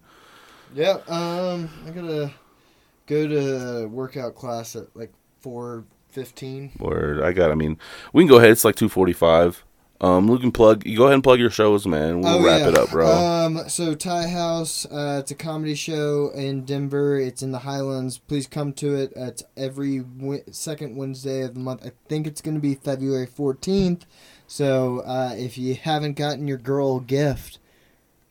[0.76, 0.97] Yeah.
[1.07, 2.32] Um, I gotta
[3.07, 5.11] go to workout class at like
[5.41, 6.72] four fifteen.
[6.80, 7.51] Or I got.
[7.51, 7.78] I mean,
[8.14, 8.51] we can go ahead.
[8.51, 9.64] It's like 2:45.
[9.99, 10.84] Um, Luke can plug.
[10.84, 12.22] You go ahead and plug your shows, man.
[12.22, 13.07] We'll wrap it up, bro.
[13.07, 17.20] Um, so Tie House, uh, it's a comedy show in Denver.
[17.20, 18.18] It's in the Highlands.
[18.18, 19.14] Please come to it.
[19.16, 21.86] Uh, It's every w- second Wednesday of the month.
[21.86, 24.07] I think it's going to be February fourteenth.
[24.47, 27.59] So uh, if you haven't gotten your girl a gift,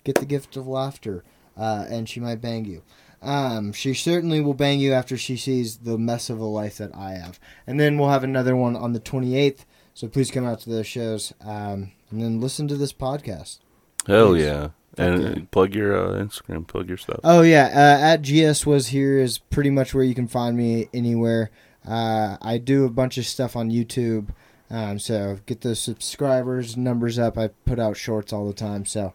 [0.02, 1.22] get the gift of laughter,
[1.56, 2.82] uh, and she might bang you.
[3.22, 6.94] Um, she certainly will bang you after she sees the mess of a life that
[6.94, 7.38] I have.
[7.66, 9.64] And then we'll have another one on the 28th.
[9.94, 13.58] So please come out to those shows um, and then listen to this podcast.
[14.06, 14.44] Hell Thanks.
[14.44, 14.68] yeah.
[14.98, 15.28] And yeah.
[15.28, 16.66] uh, plug your uh, Instagram.
[16.66, 17.20] Plug your stuff.
[17.22, 20.88] Oh yeah, uh, at GS was here is pretty much where you can find me
[20.92, 21.50] anywhere.
[21.86, 24.30] Uh, I do a bunch of stuff on YouTube,
[24.68, 27.38] um, so get those subscribers numbers up.
[27.38, 28.84] I put out shorts all the time.
[28.84, 29.14] So,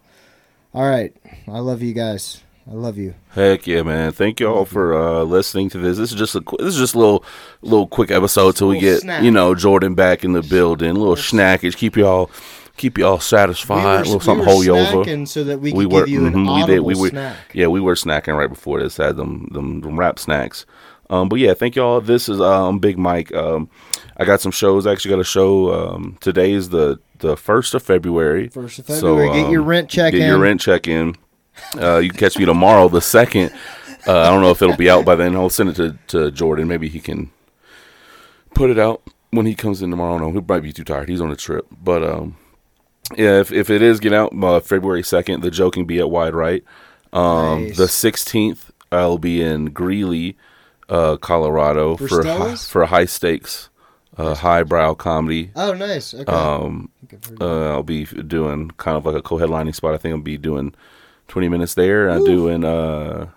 [0.74, 1.14] all right,
[1.48, 2.42] I love you guys.
[2.68, 3.14] I love you.
[3.30, 4.12] Heck yeah, man!
[4.12, 5.98] Thank you all for uh, listening to this.
[5.98, 7.24] This is just a qu- this is just a little
[7.62, 9.24] little quick episode till we get snack.
[9.24, 10.90] you know Jordan back in the building.
[10.90, 12.32] A little snackage, keep y'all
[12.76, 14.02] keep y'all satisfied.
[14.02, 15.04] a little something hold you over.
[15.06, 17.36] snacking so that we could We give were- mhm, we did, we were- snack.
[17.54, 18.98] Yeah, we were snacking right before this.
[18.98, 20.66] Had them them, them rap snacks.
[21.12, 22.02] Um, but yeah, thank y'all.
[22.02, 23.32] This is um Big Mike.
[23.36, 23.70] Um,
[24.18, 24.88] I got some shows.
[24.88, 25.72] I actually got a show.
[25.72, 28.48] Um, today is the the first of February.
[28.48, 30.28] First of So, February, get your um, rent check Get in.
[30.30, 31.16] your rent check in.
[31.78, 33.52] Uh, you can catch me tomorrow, the second.
[34.08, 35.36] Uh, I don't know if it'll be out by then.
[35.36, 36.68] I'll send it to, to Jordan.
[36.68, 37.32] Maybe he can
[38.54, 39.02] put it out
[39.32, 40.18] when he comes in tomorrow.
[40.18, 41.10] No, he might be too tired.
[41.10, 41.66] He's on a trip.
[41.72, 42.38] But um,
[43.18, 46.10] yeah, if, if it is get out uh, February second, the joke can be at
[46.10, 46.64] Wide Right.
[47.14, 47.78] Um, Nice.
[47.78, 50.38] The sixteenth, I'll be in Greeley,
[50.90, 53.70] uh, Colorado For for a hi- for high stakes,
[54.18, 55.52] uh, highbrow comedy.
[55.56, 56.14] Oh, nice.
[56.14, 56.32] Okay.
[56.32, 59.94] Um, I think I've heard uh, I'll be doing kind of like a co-headlining spot.
[59.94, 60.76] I think I'll be doing
[61.28, 62.10] 20 minutes there.
[62.10, 63.30] I'm doing uh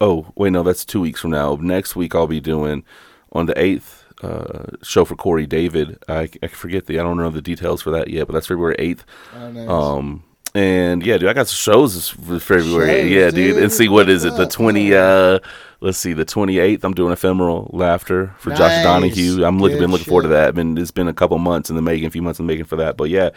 [0.00, 1.56] oh, wait no, that's 2 weeks from now.
[1.60, 2.84] Next week I'll be doing
[3.32, 6.02] on the 8th uh, show for Corey David.
[6.08, 8.76] I, I forget the I don't know the details for that yet, but that's February
[8.78, 9.04] eighth.
[9.34, 9.68] Oh, nice.
[9.68, 13.02] Um, and yeah, dude, I got some shows this for February.
[13.02, 13.54] Shows, yeah, dude.
[13.54, 13.62] dude.
[13.62, 14.36] And see what is it?
[14.36, 14.94] The twenty.
[14.94, 15.38] Uh,
[15.80, 16.84] let's see, the twenty eighth.
[16.84, 19.44] I'm doing ephemeral laughter for Josh Donahue.
[19.44, 20.32] I'm looking, Good been looking forward to shit.
[20.32, 20.54] that.
[20.54, 22.66] Been it's been a couple months in the making, a few months in the making
[22.66, 22.96] for that.
[22.96, 23.30] But yeah.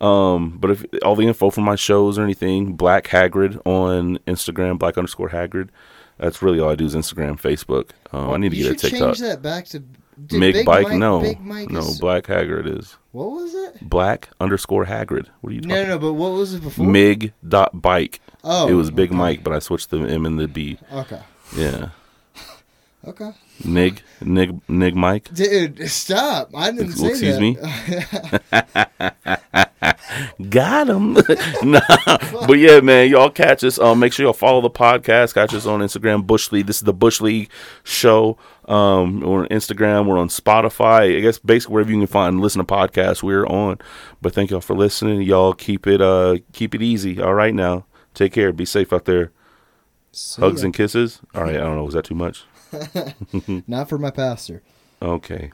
[0.00, 4.78] Um, but if all the info for my shows or anything, Black Hagrid on Instagram,
[4.78, 5.68] Black underscore Hagrid.
[6.18, 7.90] That's really all I do is Instagram, Facebook.
[8.12, 9.00] Um, I need to you get a TikTok.
[9.14, 9.82] change that back to
[10.32, 13.88] Mig Big Bike, Mike, no, Big Mike no, is- Black Hagrid is What was it?
[13.88, 15.28] Black underscore Hagrid.
[15.40, 15.76] What are you talking?
[15.76, 16.86] No, no, but what was it before?
[16.86, 18.20] Mig dot bike.
[18.44, 19.16] Oh, it was Big okay.
[19.18, 20.78] Mike, but I switched the M and the B.
[20.92, 21.20] Okay.
[21.56, 21.88] Yeah,
[23.06, 23.30] Okay.
[23.64, 25.32] Nig Nig Nig Mike.
[25.32, 26.50] Dude, stop!
[26.54, 27.40] I didn't say Excuse that.
[27.40, 27.56] me?
[30.50, 31.14] Got him.
[31.62, 31.80] nah,
[32.46, 33.78] but yeah, man, y'all catch us.
[33.78, 35.32] Um, make sure y'all follow the podcast.
[35.34, 36.66] Catch us on Instagram, Bush League.
[36.66, 37.50] This is the Bush League
[37.84, 38.36] show.
[38.66, 40.06] Um, we're on Instagram.
[40.06, 41.16] We're on Spotify.
[41.16, 43.78] I guess basically wherever you can find listen to podcasts, we're on.
[44.20, 45.22] But thank y'all for listening.
[45.22, 47.20] Y'all keep it uh keep it easy.
[47.20, 47.86] All right now.
[48.12, 48.52] Take care.
[48.52, 49.32] Be safe out there.
[50.12, 50.66] See Hugs ya.
[50.66, 51.20] and kisses.
[51.34, 51.54] All right.
[51.56, 51.84] I don't know.
[51.90, 52.44] Was that too much?
[53.66, 54.62] Not for my pastor.
[55.02, 55.50] Okay.